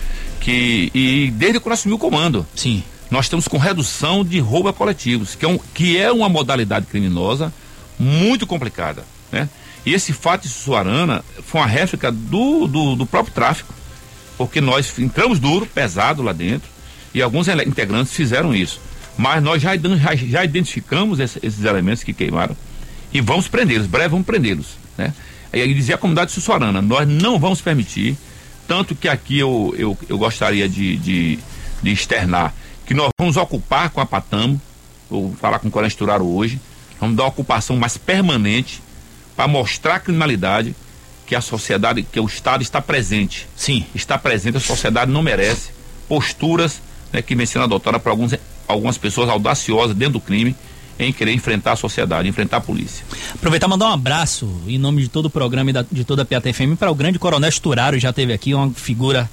que 0.42 0.92
e 0.94 1.32
desde 1.32 1.60
que 1.60 1.70
nós 1.70 1.80
assumiu 1.80 1.96
o 1.96 2.00
comando. 2.00 2.46
Sim. 2.54 2.84
Nós 3.10 3.26
estamos 3.26 3.48
com 3.48 3.58
redução 3.58 4.24
de 4.24 4.40
roubo 4.40 4.70
a 4.70 4.74
coletivos, 4.74 5.36
que 5.36 5.46
é, 5.46 5.48
um, 5.48 5.60
que 5.74 5.98
é 5.98 6.12
uma 6.12 6.28
modalidade 6.28 6.86
criminosa 6.88 7.54
muito 8.00 8.48
complicada, 8.48 9.06
né? 9.32 9.48
E 9.86 9.94
esse 9.94 10.14
fato 10.14 10.44
de 10.44 10.50
Suarana 10.50 11.24
foi 11.44 11.62
uma 11.62 11.68
réplica 11.68 12.12
do, 12.12 12.68
do, 12.68 12.96
do 12.96 13.06
próprio 13.06 13.34
tráfico, 13.34 13.74
porque 14.38 14.62
nós 14.62 14.98
entramos 14.98 15.40
duro, 15.40 15.66
pesado 15.66 16.22
lá 16.22 16.32
dentro, 16.32 16.70
e 17.14 17.22
alguns 17.22 17.48
integrantes 17.48 18.14
fizeram 18.14 18.54
isso. 18.56 18.80
Mas 19.18 19.44
nós 19.44 19.62
já, 19.62 19.76
já, 19.76 20.16
já 20.16 20.46
identificamos 20.46 21.20
esse, 21.20 21.40
esses 21.44 21.66
elementos 21.66 22.04
que 22.04 22.14
queimaram 22.14 22.56
e 23.14 23.20
vamos 23.20 23.48
prendê-los, 23.48 23.88
breve 23.88 24.10
vamos 24.10 24.26
prendê-los, 24.26 24.78
né? 24.98 25.14
E 25.52 25.74
dizia 25.74 25.96
a 25.96 25.98
comunidade 25.98 26.30
de 26.30 26.36
Sussuarana, 26.36 26.82
nós 26.82 27.06
não 27.08 27.38
vamos 27.38 27.60
permitir 27.60 28.18
tanto 28.72 28.96
que 28.96 29.10
aqui 29.10 29.38
eu, 29.38 29.76
eu, 29.78 29.98
eu 30.08 30.18
gostaria 30.18 30.70
de, 30.70 30.96
de, 30.96 31.40
de 31.84 31.92
externar 31.92 32.54
que 32.86 32.94
nós 32.94 33.10
vamos 33.20 33.36
ocupar 33.36 33.90
com 33.90 34.00
a 34.00 34.06
Patamo, 34.06 34.62
vou 35.10 35.36
falar 35.42 35.60
com 35.60 35.68
o 35.68 35.72
Coronel 35.72 35.90
Esturaro 35.90 36.26
hoje, 36.26 36.58
vamos 36.98 37.18
dar 37.18 37.24
uma 37.24 37.30
ocupação 37.30 37.76
mais 37.76 37.98
permanente 37.98 38.82
para 39.36 39.46
mostrar 39.46 39.96
a 39.96 40.00
criminalidade 40.00 40.74
que 41.28 41.36
a 41.36 41.42
sociedade, 41.42 42.02
que 42.02 42.18
o 42.18 42.26
Estado 42.26 42.62
está 42.62 42.82
presente. 42.82 43.46
Sim. 43.58 43.86
Está 43.94 44.18
presente, 44.18 44.56
a 44.56 44.62
sociedade 44.62 45.12
não 45.12 45.22
merece 45.22 45.72
posturas 46.08 46.82
né, 47.12 47.22
que 47.22 47.36
vem 47.36 47.46
sendo 47.46 47.66
adotadas 47.66 48.02
por 48.02 48.12
alguns, 48.12 48.34
algumas 48.70 48.98
pessoas 48.98 49.28
audaciosas 49.28 49.98
dentro 49.98 50.14
do 50.14 50.22
crime 50.22 50.56
em 51.06 51.14
querer 51.14 51.34
enfrentar 51.34 51.74
a 51.74 51.76
sociedade, 51.76 52.28
enfrentar 52.28 52.58
a 52.58 52.62
polícia. 52.62 53.06
Aproveitar 53.34 53.68
e 53.68 53.70
mandar 53.70 53.90
um 53.90 53.94
abraço 53.94 54.50
em 54.68 54.78
nome 54.78 55.02
de 55.02 55.10
todo 55.10 55.26
o 55.26 55.30
programa 55.30 55.70
e 55.70 55.74
da, 55.74 55.86
de 55.90 56.04
toda 56.04 56.22
a 56.22 56.26
PATFM 56.26 56.76
para 56.78 56.92
o 56.92 56.96
grande 56.96 57.20
Coronel 57.20 57.50
Esturaro, 57.50 58.00
já 58.00 58.14
teve 58.14 58.34
aqui 58.34 58.54
uma 58.54 58.70
figura 58.72 59.30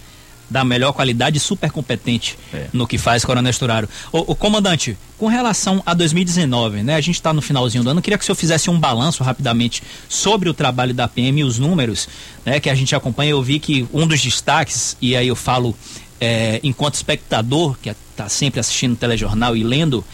da 0.50 0.64
melhor 0.64 0.92
qualidade, 0.92 1.38
super 1.38 1.70
competente 1.70 2.38
é. 2.52 2.68
no 2.72 2.86
que 2.86 2.96
faz 2.96 3.24
Coronel 3.24 3.50
Esturaro. 3.50 3.88
O, 4.10 4.32
o, 4.32 4.34
comandante, 4.34 4.96
com 5.18 5.26
relação 5.26 5.82
a 5.84 5.92
2019, 5.92 6.82
né? 6.82 6.94
A 6.94 7.00
gente 7.00 7.16
está 7.16 7.32
no 7.32 7.42
finalzinho 7.42 7.84
do 7.84 7.90
ano, 7.90 8.00
queria 8.00 8.16
que 8.16 8.24
o 8.24 8.26
senhor 8.26 8.36
fizesse 8.36 8.70
um 8.70 8.78
balanço 8.78 9.22
rapidamente 9.22 9.82
sobre 10.08 10.48
o 10.48 10.54
trabalho 10.54 10.94
da 10.94 11.06
PM 11.06 11.40
e 11.40 11.44
os 11.44 11.58
números, 11.58 12.08
né? 12.46 12.58
Que 12.60 12.70
a 12.70 12.74
gente 12.74 12.94
acompanha. 12.94 13.32
Eu 13.32 13.42
vi 13.42 13.58
que 13.58 13.86
um 13.92 14.06
dos 14.06 14.22
destaques, 14.22 14.96
e 15.02 15.14
aí 15.14 15.28
eu 15.28 15.36
falo 15.36 15.76
é, 16.20 16.60
enquanto 16.62 16.94
espectador, 16.94 17.76
que 17.80 17.90
está 17.90 18.28
sempre 18.28 18.58
assistindo 18.58 18.94
o 18.94 18.96
telejornal 18.96 19.54
e 19.56 19.62
lendo, 19.62 20.04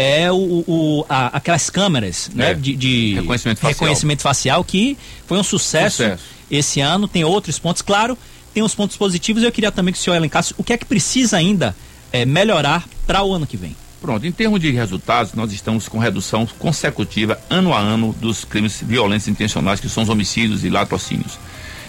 é 0.00 0.32
o, 0.32 0.64
o 0.66 1.06
a, 1.08 1.36
aquelas 1.36 1.70
câmeras 1.70 2.30
né, 2.34 2.50
é. 2.50 2.54
de, 2.54 2.74
de 2.74 3.14
reconhecimento, 3.14 3.58
facial. 3.58 3.72
reconhecimento 3.72 4.22
facial 4.22 4.64
que 4.64 4.96
foi 5.26 5.38
um 5.38 5.42
sucesso, 5.42 5.98
sucesso, 5.98 6.22
esse 6.50 6.80
ano. 6.80 7.06
Tem 7.06 7.24
outros 7.24 7.58
pontos, 7.58 7.82
claro, 7.82 8.16
tem 8.52 8.62
os 8.62 8.74
pontos 8.74 8.96
positivos. 8.96 9.42
Eu 9.42 9.52
queria 9.52 9.70
também 9.70 9.92
que 9.92 9.98
o 9.98 10.02
senhor 10.02 10.16
elencasse 10.16 10.54
o 10.56 10.64
que 10.64 10.72
é 10.72 10.78
que 10.78 10.84
precisa 10.84 11.36
ainda 11.36 11.74
é, 12.12 12.24
melhorar 12.24 12.86
para 13.06 13.22
o 13.22 13.32
ano 13.32 13.46
que 13.46 13.56
vem. 13.56 13.76
Pronto, 14.00 14.26
em 14.26 14.32
termos 14.32 14.58
de 14.60 14.70
resultados, 14.70 15.34
nós 15.34 15.52
estamos 15.52 15.86
com 15.86 15.98
redução 15.98 16.46
consecutiva 16.58 17.38
ano 17.50 17.74
a 17.74 17.78
ano 17.78 18.14
dos 18.18 18.44
crimes 18.46 18.82
violentos 18.82 19.28
intencionais, 19.28 19.78
que 19.78 19.88
são 19.90 20.02
os 20.02 20.08
homicídios 20.08 20.64
e 20.64 20.70
latrocínios. 20.70 21.38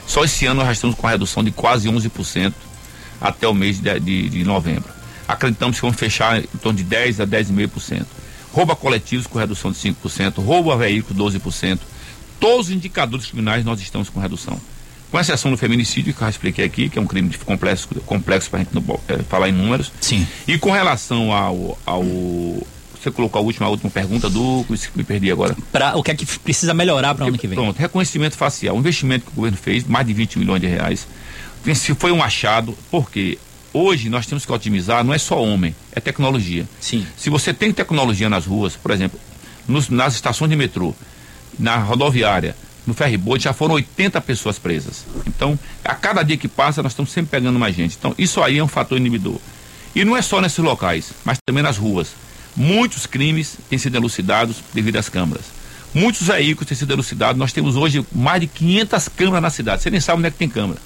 Só 0.06 0.26
esse 0.26 0.45
ano 0.45 0.58
nós 0.58 0.65
já 0.65 0.74
estamos 0.74 0.95
com 0.97 1.08
a 1.08 1.12
redução 1.12 1.41
de 1.41 1.52
quase 1.52 1.88
11% 1.88 2.54
até 3.21 3.47
o 3.47 3.54
mês 3.54 3.80
de, 3.80 4.00
de, 4.00 4.30
de 4.30 4.43
novembro 4.43 5.00
acreditamos 5.34 5.78
que 5.78 5.82
vão 5.82 5.94
fechar 5.94 6.39
em 6.39 6.58
torno 6.62 6.78
de 6.78 6.84
10 6.84 7.22
a 7.22 7.28
10,5%. 7.28 8.06
Roubo 8.52 8.74
a 8.74 8.76
coletivos 8.76 9.28
com 9.28 9.39
redução 9.39 9.72
de 9.72 9.78
5%, 9.78 10.44
roubo 10.44 10.72
a 10.72 10.76
veículos 10.76 11.36
12%. 11.36 11.80
Todos 12.39 12.67
os 12.67 12.72
indicadores 12.72 13.28
criminais 13.28 13.63
nós 13.63 13.80
estamos 13.80 14.10
com 14.10 14.20
redução. 14.20 14.60
Com 15.10 15.20
exceção 15.20 15.52
do 15.52 15.58
feminicídio, 15.58 16.13
que 16.13 16.22
eu 16.22 16.26
já 16.26 16.30
expliquei 16.30 16.65
aqui, 16.65 16.89
que 16.89 16.98
é 16.98 17.02
um 17.02 17.06
crime 17.06 17.30
de 17.30 17.38
complexo, 17.38 17.88
complexo 18.06 18.50
para 18.50 18.60
a 18.60 18.63
gente 18.63 18.74
não, 18.74 19.00
é, 19.08 19.17
falar 19.24 19.50
em 19.50 19.52
números. 19.52 19.91
Sim. 20.02 20.26
E 20.48 20.58
com 20.58 20.72
relação 20.72 21.34
ao, 21.34 21.78
ao 21.86 22.04
você 23.02 23.10
colocou 23.10 23.39
a 23.39 23.44
última, 23.44 23.65
a 23.65 23.70
última 23.70 23.89
pergunta 23.89 24.30
do. 24.30 24.65
Me 24.96 25.04
perdi 25.04 25.32
agora. 25.32 25.56
Pra, 25.72 25.96
o 25.96 26.04
que 26.04 26.12
é 26.12 26.15
que 26.15 26.26
precisa 26.39 26.74
melhorar 26.74 27.15
para 27.15 27.26
o 27.26 27.28
ano 27.30 27.38
que 27.38 27.48
vem? 27.48 27.56
Pronto, 27.56 27.78
reconhecimento 27.78 28.38
facial. 28.38 28.76
O 28.76 28.80
investimento 28.80 29.26
que 29.26 29.32
o 29.32 29.36
governo 29.36 29.58
fez, 29.58 29.84
mais 29.86 30.06
de 30.06 30.13
20 30.13 30.39
milhões 30.39 30.62
de 30.62 30.67
reais. 30.67 31.08
Foi 31.98 32.12
um 32.12 32.24
achado, 32.24 32.78
porque 32.89 33.38
Hoje 33.73 34.10
nós 34.10 34.25
temos 34.25 34.45
que 34.45 34.51
otimizar, 34.51 35.03
não 35.03 35.13
é 35.13 35.17
só 35.17 35.41
homem, 35.41 35.73
é 35.93 35.99
tecnologia. 35.99 36.67
Sim. 36.79 37.05
Se 37.15 37.29
você 37.29 37.53
tem 37.53 37.71
tecnologia 37.71 38.29
nas 38.29 38.45
ruas, 38.45 38.75
por 38.75 38.91
exemplo, 38.91 39.19
nos, 39.67 39.89
nas 39.89 40.15
estações 40.15 40.49
de 40.49 40.57
metrô, 40.57 40.93
na 41.57 41.77
rodoviária, 41.77 42.55
no 42.86 42.93
ferryboat, 42.93 43.43
já 43.43 43.53
foram 43.53 43.75
80 43.75 44.19
pessoas 44.21 44.60
presas. 44.60 45.05
Então, 45.25 45.57
a 45.86 45.95
cada 45.95 46.23
dia 46.23 46.36
que 46.36 46.47
passa, 46.47 46.84
nós 46.84 46.91
estamos 46.91 47.12
sempre 47.12 47.31
pegando 47.31 47.57
mais 47.57 47.75
gente. 47.75 47.95
Então, 47.97 48.13
isso 48.17 48.41
aí 48.41 48.57
é 48.57 48.63
um 48.63 48.67
fator 48.67 48.97
inibidor. 48.97 49.39
E 49.95 50.03
não 50.03 50.17
é 50.17 50.21
só 50.21 50.41
nesses 50.41 50.57
locais, 50.57 51.12
mas 51.23 51.38
também 51.45 51.63
nas 51.63 51.77
ruas. 51.77 52.13
Muitos 52.55 53.05
crimes 53.05 53.57
têm 53.69 53.79
sido 53.79 53.95
elucidados 53.95 54.57
devido 54.73 54.97
às 54.97 55.07
câmaras. 55.07 55.45
Muitos 55.93 56.27
veículos 56.27 56.67
têm 56.67 56.77
sido 56.77 56.91
elucidados. 56.91 57.38
Nós 57.38 57.53
temos 57.53 57.75
hoje 57.75 58.05
mais 58.13 58.41
de 58.41 58.47
500 58.47 59.10
câmeras 59.10 59.41
na 59.41 59.49
cidade. 59.49 59.84
Você 59.84 59.89
nem 59.89 59.99
sabe 59.99 60.19
onde 60.19 60.27
é 60.27 60.31
que 60.31 60.38
tem 60.38 60.49
câmera. 60.49 60.79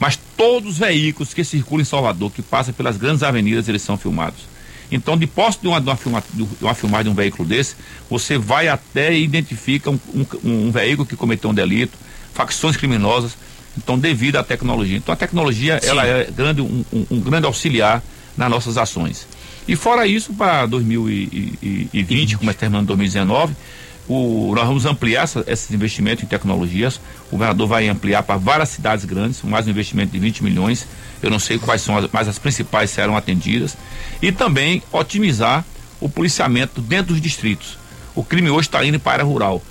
Mas 0.00 0.18
todos 0.34 0.72
os 0.72 0.78
veículos 0.78 1.34
que 1.34 1.44
circulam 1.44 1.82
em 1.82 1.84
Salvador, 1.84 2.32
que 2.32 2.40
passam 2.40 2.72
pelas 2.72 2.96
grandes 2.96 3.22
avenidas, 3.22 3.68
eles 3.68 3.82
são 3.82 3.98
filmados. 3.98 4.48
Então, 4.90 5.16
de 5.16 5.26
posse 5.26 5.60
de 5.60 5.68
uma, 5.68 5.80
de 5.80 5.88
uma, 5.88 5.96
filma, 5.96 6.24
de 6.32 6.46
uma 6.62 6.74
filmagem 6.74 7.04
de 7.04 7.10
um 7.10 7.14
veículo 7.14 7.46
desse, 7.46 7.76
você 8.08 8.36
vai 8.36 8.66
até 8.66 9.14
e 9.14 9.22
identifica 9.22 9.90
um, 9.90 10.00
um, 10.12 10.26
um, 10.66 10.70
veículo 10.70 11.06
que 11.06 11.14
cometeu 11.14 11.50
um 11.50 11.54
delito, 11.54 11.96
facções 12.32 12.76
criminosas, 12.76 13.36
então 13.76 13.98
devido 13.98 14.36
à 14.36 14.42
tecnologia. 14.42 14.96
Então 14.96 15.12
a 15.12 15.16
tecnologia 15.16 15.78
Sim. 15.80 15.90
ela 15.90 16.04
é 16.04 16.24
grande, 16.24 16.62
um, 16.62 16.84
um, 17.10 17.20
grande 17.20 17.46
auxiliar 17.46 18.02
nas 18.36 18.50
nossas 18.50 18.78
ações. 18.78 19.28
E 19.68 19.76
fora 19.76 20.06
isso, 20.06 20.32
para 20.32 20.66
2020, 20.66 22.38
como 22.38 22.50
é 22.50 22.54
terminando 22.54 22.86
2019, 22.88 23.54
o, 24.08 24.52
nós 24.54 24.66
vamos 24.66 24.86
ampliar 24.86 25.22
essa, 25.22 25.44
esses 25.46 25.70
investimentos 25.70 26.24
em 26.24 26.26
tecnologias. 26.26 27.00
O 27.28 27.32
governador 27.32 27.68
vai 27.68 27.88
ampliar 27.88 28.22
para 28.22 28.36
várias 28.36 28.70
cidades 28.70 29.04
grandes, 29.04 29.42
mais 29.42 29.66
um 29.66 29.70
investimento 29.70 30.12
de 30.12 30.18
20 30.18 30.42
milhões. 30.42 30.86
Eu 31.22 31.30
não 31.30 31.38
sei 31.38 31.58
quais 31.58 31.82
são, 31.82 31.96
as, 31.96 32.08
mas 32.12 32.26
as 32.26 32.38
principais 32.38 32.90
serão 32.90 33.16
atendidas. 33.16 33.76
E 34.20 34.32
também 34.32 34.82
otimizar 34.90 35.64
o 36.00 36.08
policiamento 36.08 36.80
dentro 36.80 37.12
dos 37.12 37.20
distritos. 37.20 37.78
O 38.14 38.24
crime 38.24 38.50
hoje 38.50 38.68
está 38.68 38.84
indo 38.84 38.98
para 38.98 39.12
a 39.12 39.14
área 39.14 39.24
rural. 39.24 39.62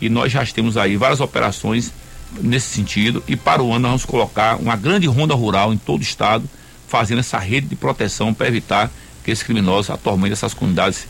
E 0.00 0.08
nós 0.08 0.30
já 0.30 0.44
temos 0.44 0.76
aí 0.76 0.96
várias 0.96 1.20
operações 1.20 1.92
nesse 2.40 2.68
sentido. 2.74 3.22
E 3.26 3.36
para 3.36 3.62
o 3.62 3.70
ano 3.70 3.80
nós 3.80 3.90
vamos 3.90 4.04
colocar 4.04 4.56
uma 4.56 4.76
grande 4.76 5.06
ronda 5.06 5.34
rural 5.34 5.72
em 5.72 5.78
todo 5.78 6.00
o 6.00 6.04
estado, 6.04 6.48
fazendo 6.86 7.20
essa 7.20 7.38
rede 7.38 7.66
de 7.66 7.76
proteção 7.76 8.34
para 8.34 8.48
evitar 8.48 8.90
que 9.24 9.30
esses 9.30 9.42
criminosos 9.42 9.90
atormentem 9.90 10.32
essas 10.32 10.54
comunidades 10.54 11.06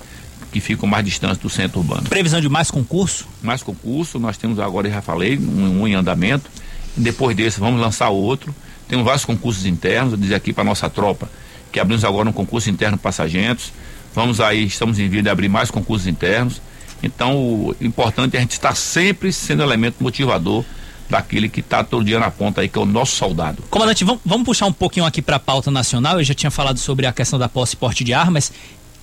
que 0.56 0.60
ficam 0.60 0.88
mais 0.88 1.04
distantes 1.04 1.38
do 1.38 1.50
centro 1.50 1.80
urbano. 1.80 2.08
Previsão 2.08 2.40
de 2.40 2.48
mais 2.48 2.70
concurso? 2.70 3.28
Mais 3.42 3.62
concurso, 3.62 4.18
nós 4.18 4.38
temos 4.38 4.58
agora, 4.58 4.88
já 4.88 5.02
falei, 5.02 5.36
um, 5.36 5.82
um 5.82 5.88
em 5.88 5.94
andamento. 5.94 6.50
Depois 6.96 7.36
desse, 7.36 7.60
vamos 7.60 7.78
lançar 7.78 8.08
outro. 8.08 8.54
Temos 8.88 9.04
vários 9.04 9.24
concursos 9.24 9.66
internos, 9.66 10.12
eu 10.12 10.18
dizer 10.18 10.34
aqui 10.34 10.52
para 10.52 10.64
nossa 10.64 10.88
tropa 10.88 11.28
que 11.70 11.78
abrimos 11.78 12.04
agora 12.04 12.26
um 12.26 12.32
concurso 12.32 12.70
interno 12.70 12.96
para 12.96 13.12
sargentos. 13.12 13.70
Vamos 14.14 14.40
aí, 14.40 14.64
estamos 14.64 14.98
em 14.98 15.08
via 15.10 15.22
de 15.22 15.28
abrir 15.28 15.48
mais 15.48 15.70
concursos 15.70 16.06
internos. 16.06 16.62
Então, 17.02 17.36
o 17.36 17.76
importante 17.82 18.34
é 18.34 18.38
a 18.38 18.40
gente 18.40 18.52
estar 18.52 18.74
sempre 18.74 19.30
sendo 19.30 19.62
elemento 19.62 20.02
motivador 20.02 20.64
daquele 21.08 21.48
que 21.48 21.60
está 21.60 21.84
todo 21.84 22.04
dia 22.04 22.18
na 22.18 22.30
ponta 22.30 22.60
aí, 22.60 22.68
que 22.68 22.78
é 22.78 22.80
o 22.80 22.86
nosso 22.86 23.14
soldado. 23.14 23.62
Comandante, 23.70 24.04
vamos, 24.04 24.20
vamos 24.24 24.44
puxar 24.44 24.66
um 24.66 24.72
pouquinho 24.72 25.06
aqui 25.06 25.22
para 25.22 25.36
a 25.36 25.38
pauta 25.40 25.70
nacional. 25.70 26.18
Eu 26.18 26.24
já 26.24 26.34
tinha 26.34 26.50
falado 26.50 26.78
sobre 26.78 27.06
a 27.06 27.12
questão 27.12 27.38
da 27.38 27.48
posse 27.48 27.74
e 27.74 27.76
porte 27.76 28.02
de 28.02 28.12
armas. 28.12 28.52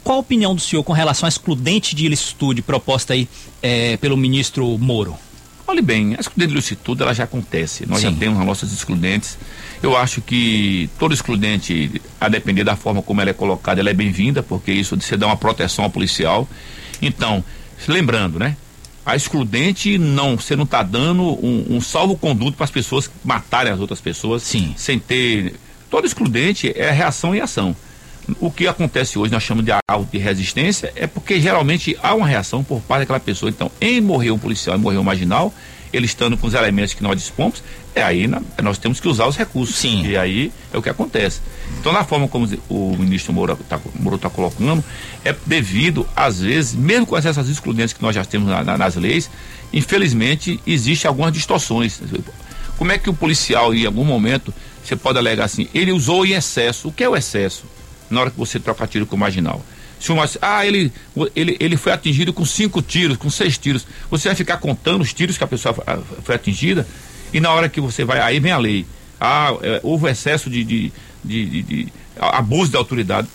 Qual 0.03 0.17
a 0.17 0.19
opinião 0.19 0.53
do 0.53 0.61
senhor 0.61 0.83
com 0.83 0.93
relação 0.93 1.25
à 1.25 1.29
excludente 1.29 1.95
de 1.95 2.05
ilicitude 2.05 2.61
proposta 2.61 3.13
aí 3.13 3.27
é, 3.61 3.97
pelo 3.97 4.17
ministro 4.17 4.77
Moro? 4.77 5.15
Olhe 5.65 5.81
bem, 5.81 6.13
a 6.15 6.19
excludente 6.19 6.49
de 6.49 6.53
ilicitude 6.55 7.01
ela 7.01 7.13
já 7.13 7.23
acontece. 7.23 7.85
Nós 7.87 8.01
Sim. 8.01 8.11
já 8.11 8.17
temos 8.17 8.39
as 8.39 8.45
nossas 8.45 8.73
excludentes. 8.73 9.37
Eu 9.81 9.95
acho 9.95 10.21
que 10.21 10.89
todo 10.99 11.13
excludente, 11.13 12.01
a 12.19 12.27
depender 12.27 12.65
da 12.65 12.75
forma 12.75 13.01
como 13.01 13.21
ela 13.21 13.29
é 13.29 13.33
colocada, 13.33 13.79
ela 13.79 13.89
é 13.89 13.93
bem-vinda, 13.93 14.43
porque 14.43 14.71
isso 14.73 14.97
de 14.97 15.05
você 15.05 15.15
dá 15.15 15.25
uma 15.25 15.37
proteção 15.37 15.85
ao 15.85 15.89
policial. 15.89 16.47
Então, 17.01 17.43
lembrando, 17.87 18.37
né? 18.37 18.57
a 19.05 19.15
excludente 19.15 19.97
não, 19.97 20.37
você 20.37 20.55
não 20.55 20.63
está 20.63 20.81
dando 20.81 21.23
um, 21.23 21.65
um 21.69 21.81
salvo-conduto 21.81 22.55
para 22.55 22.63
as 22.63 22.71
pessoas 22.71 23.09
matarem 23.23 23.71
as 23.71 23.79
outras 23.79 23.99
pessoas 23.99 24.43
Sim. 24.43 24.73
sem 24.77 24.97
ter. 24.97 25.55
Todo 25.89 26.07
excludente 26.07 26.71
é 26.75 26.89
reação 26.89 27.35
e 27.35 27.41
ação. 27.41 27.75
O 28.39 28.49
que 28.49 28.67
acontece 28.67 29.19
hoje, 29.19 29.31
nós 29.31 29.43
chamamos 29.43 29.65
de 29.65 29.71
auto 29.87 30.09
de 30.11 30.17
resistência, 30.17 30.91
é 30.95 31.05
porque 31.05 31.39
geralmente 31.41 31.97
há 32.01 32.13
uma 32.13 32.27
reação 32.27 32.63
por 32.63 32.81
parte 32.81 33.01
daquela 33.01 33.19
pessoa. 33.19 33.49
Então, 33.49 33.69
em 33.81 33.99
morrer 33.99 34.31
um 34.31 34.39
policial 34.39 34.77
e 34.77 34.79
morrer 34.79 34.97
um 34.97 35.03
marginal, 35.03 35.53
ele 35.91 36.05
estando 36.05 36.35
com 36.37 36.47
os 36.47 36.53
elementos 36.53 36.93
que 36.93 37.03
nós 37.03 37.15
dispomos, 37.17 37.63
é 37.93 38.01
aí 38.01 38.27
nós 38.61 38.77
temos 38.79 38.99
que 38.99 39.07
usar 39.07 39.27
os 39.27 39.37
recursos. 39.37 39.75
Sim. 39.75 40.03
E 40.05 40.17
aí 40.17 40.51
é 40.73 40.77
o 40.77 40.81
que 40.81 40.89
acontece. 40.89 41.41
Então, 41.79 41.93
na 41.93 42.03
forma 42.03 42.27
como 42.27 42.49
o 42.67 42.95
ministro 42.97 43.31
Moura 43.31 43.53
está 43.53 43.77
tá 43.77 44.29
colocando, 44.29 44.83
é 45.23 45.35
devido, 45.45 46.07
às 46.15 46.39
vezes, 46.39 46.73
mesmo 46.73 47.05
com 47.05 47.17
essas 47.17 47.47
excludentes 47.47 47.93
que 47.93 48.01
nós 48.01 48.15
já 48.15 48.25
temos 48.25 48.49
na, 48.49 48.63
na, 48.63 48.77
nas 48.77 48.95
leis, 48.95 49.29
infelizmente, 49.71 50.59
existe 50.65 51.05
algumas 51.05 51.31
distorções. 51.31 52.01
Como 52.77 52.91
é 52.91 52.97
que 52.97 53.09
o 53.09 53.13
policial, 53.13 53.73
em 53.73 53.85
algum 53.85 54.03
momento, 54.03 54.51
você 54.83 54.95
pode 54.95 55.19
alegar 55.19 55.45
assim, 55.45 55.67
ele 55.73 55.91
usou 55.91 56.25
em 56.25 56.31
excesso. 56.31 56.87
O 56.87 56.91
que 56.91 57.03
é 57.03 57.09
o 57.09 57.15
excesso? 57.15 57.65
Na 58.09 58.21
hora 58.21 58.31
que 58.31 58.37
você 58.37 58.59
troca 58.59 58.85
tiro 58.87 59.05
com 59.05 59.15
o 59.15 59.19
marginal. 59.19 59.63
Se 59.99 60.11
uma, 60.11 60.29
ah, 60.41 60.65
ele, 60.65 60.91
ele, 61.35 61.55
ele 61.59 61.77
foi 61.77 61.93
atingido 61.93 62.33
com 62.33 62.45
cinco 62.45 62.81
tiros, 62.81 63.15
com 63.15 63.29
seis 63.29 63.57
tiros. 63.57 63.87
Você 64.11 64.27
vai 64.27 64.35
ficar 64.35 64.57
contando 64.57 65.01
os 65.01 65.13
tiros 65.13 65.37
que 65.37 65.43
a 65.43 65.47
pessoa 65.47 65.73
foi 66.23 66.35
atingida 66.35 66.85
e 67.33 67.39
na 67.39 67.51
hora 67.51 67.67
que 67.67 67.81
você 67.81 68.05
vai, 68.05 68.19
aí 68.19 68.39
vem 68.39 68.51
a 68.51 68.57
lei. 68.57 68.85
Ah, 69.19 69.55
é, 69.61 69.79
houve 69.81 70.09
excesso 70.09 70.49
de, 70.49 70.63
de, 70.63 70.93
de, 71.23 71.45
de, 71.45 71.61
de 71.63 71.87
abuso 72.19 72.71
da 72.71 72.77
autoridade. 72.77 73.27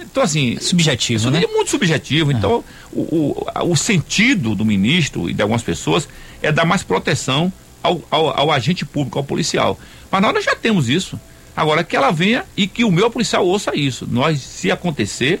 Então, 0.00 0.22
assim. 0.22 0.58
Subjetivo, 0.60 1.30
né? 1.30 1.42
É 1.42 1.46
muito 1.46 1.70
subjetivo. 1.70 2.30
É. 2.30 2.34
Então, 2.34 2.62
o, 2.92 3.00
o, 3.00 3.70
o, 3.72 3.76
sentido 3.76 4.54
do 4.54 4.64
ministro 4.64 5.28
e 5.28 5.34
de 5.34 5.42
algumas 5.42 5.62
pessoas 5.62 6.08
é 6.40 6.52
dar 6.52 6.64
mais 6.64 6.82
proteção 6.82 7.52
ao, 7.82 8.00
ao, 8.10 8.38
ao, 8.38 8.52
agente 8.52 8.84
público, 8.84 9.18
ao 9.18 9.24
policial. 9.24 9.78
Mas 10.10 10.22
nós 10.22 10.44
já 10.44 10.54
temos 10.54 10.88
isso. 10.88 11.18
Agora, 11.56 11.84
que 11.84 11.96
ela 11.96 12.10
venha 12.10 12.44
e 12.56 12.66
que 12.66 12.84
o 12.84 12.90
meu 12.90 13.10
policial 13.10 13.46
ouça 13.46 13.76
isso. 13.76 14.08
Nós, 14.10 14.40
se 14.40 14.70
acontecer, 14.70 15.40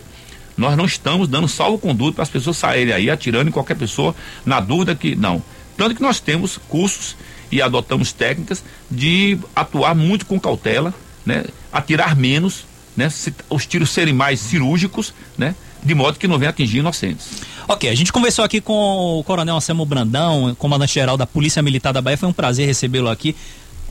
nós 0.56 0.76
não 0.76 0.84
estamos 0.84 1.28
dando 1.28 1.48
salvo-conduto 1.48 2.14
para 2.14 2.22
as 2.22 2.28
pessoas 2.28 2.56
saírem 2.56 2.92
aí 2.92 3.10
atirando 3.10 3.48
em 3.48 3.52
qualquer 3.52 3.76
pessoa, 3.76 4.14
na 4.44 4.60
dúvida 4.60 4.94
que. 4.94 5.16
Não. 5.16 5.42
Tanto 5.76 5.94
que 5.94 6.02
nós 6.02 6.20
temos 6.20 6.58
cursos 6.68 7.16
e 7.50 7.60
adotamos 7.60 8.12
técnicas 8.12 8.62
de 8.90 9.38
atuar 9.56 9.94
muito 9.94 10.26
com 10.26 10.38
cautela, 10.38 10.94
né? 11.24 11.44
Atirar 11.72 12.14
menos, 12.14 12.64
né? 12.96 13.08
Se, 13.08 13.34
os 13.48 13.66
tiros 13.66 13.90
serem 13.90 14.12
mais 14.12 14.40
cirúrgicos, 14.40 15.14
né? 15.36 15.54
De 15.82 15.94
modo 15.94 16.18
que 16.18 16.28
não 16.28 16.38
venha 16.38 16.50
atingir 16.50 16.78
inocentes. 16.78 17.26
Ok, 17.66 17.88
a 17.88 17.94
gente 17.94 18.12
conversou 18.12 18.44
aqui 18.44 18.60
com 18.60 19.18
o 19.18 19.24
Coronel 19.24 19.56
Anselmo 19.56 19.84
Brandão, 19.84 20.54
comandante-geral 20.58 21.16
da 21.16 21.26
Polícia 21.26 21.62
Militar 21.62 21.92
da 21.92 22.00
Bahia. 22.00 22.16
Foi 22.16 22.28
um 22.28 22.32
prazer 22.32 22.66
recebê-lo 22.66 23.08
aqui. 23.08 23.34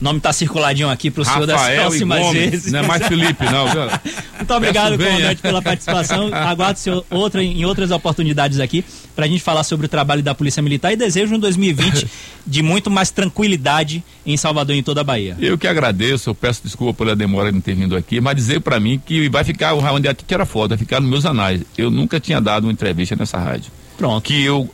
O 0.02 0.04
nome 0.04 0.18
tá 0.18 0.32
circuladinho 0.32 0.90
aqui 0.90 1.12
pro 1.12 1.24
senhor 1.24 1.46
das 1.46 1.62
próximas 1.76 2.18
Gomes, 2.18 2.50
vezes. 2.50 2.72
Não 2.72 2.80
é 2.80 2.82
mais 2.88 3.06
Felipe, 3.06 3.44
não? 3.44 3.66
Muito 4.36 4.52
obrigado, 4.52 4.98
bem, 4.98 5.06
comandante, 5.06 5.38
é. 5.38 5.42
pela 5.42 5.62
participação. 5.62 6.28
Aguardo 6.34 6.76
seu, 6.80 7.06
outra, 7.08 7.40
em 7.40 7.64
outras 7.64 7.92
oportunidades 7.92 8.58
aqui 8.58 8.84
para 9.14 9.26
a 9.26 9.28
gente 9.28 9.40
falar 9.40 9.62
sobre 9.62 9.86
o 9.86 9.88
trabalho 9.88 10.20
da 10.20 10.34
Polícia 10.34 10.60
Militar 10.60 10.92
e 10.92 10.96
desejo 10.96 11.36
um 11.36 11.38
2020 11.38 12.08
de 12.44 12.62
muito 12.64 12.90
mais 12.90 13.12
tranquilidade 13.12 14.02
em 14.26 14.36
Salvador 14.36 14.74
e 14.74 14.80
em 14.80 14.82
toda 14.82 15.02
a 15.02 15.04
Bahia. 15.04 15.36
Eu 15.38 15.56
que 15.56 15.68
agradeço, 15.68 16.30
eu 16.30 16.34
peço 16.34 16.62
desculpa 16.64 17.04
pela 17.04 17.14
demora 17.14 17.50
de 17.50 17.54
não 17.54 17.62
ter 17.62 17.76
vindo 17.76 17.94
aqui, 17.94 18.20
mas 18.20 18.34
dizer 18.34 18.60
para 18.60 18.80
mim 18.80 19.00
que 19.06 19.28
vai 19.28 19.44
ficar, 19.44 19.72
onde 19.72 20.08
a 20.08 20.14
tira 20.14 20.44
foto, 20.44 20.70
vai 20.70 20.78
ficar 20.78 20.98
nos 20.98 21.08
meus 21.08 21.24
anais. 21.24 21.62
Eu 21.78 21.92
nunca 21.92 22.18
tinha 22.18 22.40
dado 22.40 22.64
uma 22.64 22.72
entrevista 22.72 23.14
nessa 23.14 23.38
rádio. 23.38 23.70
Pronto. 23.96 24.24
Que 24.24 24.42
eu 24.42 24.68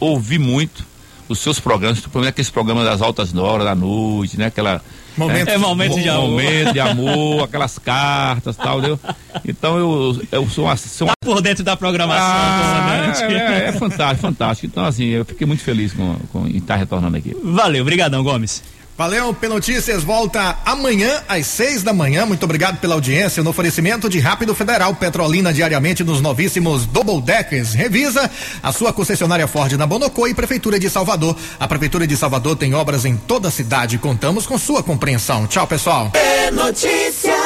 ouvi 0.00 0.38
muito 0.38 0.87
os 1.28 1.38
seus 1.38 1.60
programas, 1.60 1.98
principalmente 1.98 2.30
aqueles 2.30 2.50
programas 2.50 2.84
das 2.84 3.02
altas 3.02 3.34
horas 3.34 3.64
da 3.64 3.74
noite, 3.74 4.38
né? 4.38 4.46
Aquela. 4.46 4.82
Momento, 5.16 5.48
é, 5.48 5.58
momento 5.58 6.00
de 6.00 6.08
amor. 6.08 6.30
Momento 6.30 6.72
de 6.72 6.80
amor, 6.80 7.44
aquelas 7.44 7.78
cartas 7.78 8.56
tal, 8.56 8.78
entendeu? 8.78 9.00
Então 9.46 9.76
eu, 9.76 10.22
eu 10.30 10.48
sou 10.48 10.64
uma. 10.64 10.76
Sou 10.76 11.08
uma... 11.08 11.14
Tá 11.20 11.26
por 11.26 11.42
dentro 11.42 11.64
da 11.64 11.76
programação, 11.76 12.24
ah, 12.24 13.14
é, 13.28 13.34
é, 13.34 13.68
é, 13.68 13.72
fantástico, 13.72 14.22
fantástico. 14.22 14.66
Então, 14.66 14.84
assim, 14.84 15.06
eu 15.06 15.24
fiquei 15.24 15.46
muito 15.46 15.62
feliz 15.62 15.92
com, 15.92 16.14
com 16.32 16.46
em 16.46 16.56
estar 16.56 16.76
retornando 16.76 17.16
aqui. 17.16 17.36
Valeu, 17.42 17.82
obrigadão, 17.82 18.22
Gomes. 18.22 18.62
Valeu, 18.98 19.32
Penotícias 19.32 20.02
volta 20.02 20.58
amanhã 20.64 21.22
às 21.28 21.46
seis 21.46 21.84
da 21.84 21.92
manhã. 21.92 22.26
Muito 22.26 22.42
obrigado 22.42 22.80
pela 22.80 22.94
audiência 22.94 23.44
no 23.44 23.50
oferecimento 23.50 24.08
de 24.08 24.18
Rápido 24.18 24.56
Federal 24.56 24.92
Petrolina 24.96 25.52
diariamente 25.52 26.02
nos 26.02 26.20
novíssimos 26.20 26.84
Double 26.84 27.20
Deckers. 27.20 27.74
Revisa 27.74 28.28
a 28.60 28.72
sua 28.72 28.92
concessionária 28.92 29.46
Ford 29.46 29.72
na 29.74 29.86
Bonocô 29.86 30.26
e 30.26 30.34
Prefeitura 30.34 30.80
de 30.80 30.90
Salvador. 30.90 31.36
A 31.60 31.68
Prefeitura 31.68 32.08
de 32.08 32.16
Salvador 32.16 32.56
tem 32.56 32.74
obras 32.74 33.04
em 33.04 33.16
toda 33.16 33.46
a 33.46 33.52
cidade. 33.52 33.98
Contamos 33.98 34.48
com 34.48 34.58
sua 34.58 34.82
compreensão. 34.82 35.46
Tchau, 35.46 35.68
pessoal. 35.68 36.10
P 36.10 36.50
Notícias. 36.50 37.36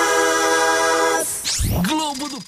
Globo 1.87 2.31
do 2.31 2.43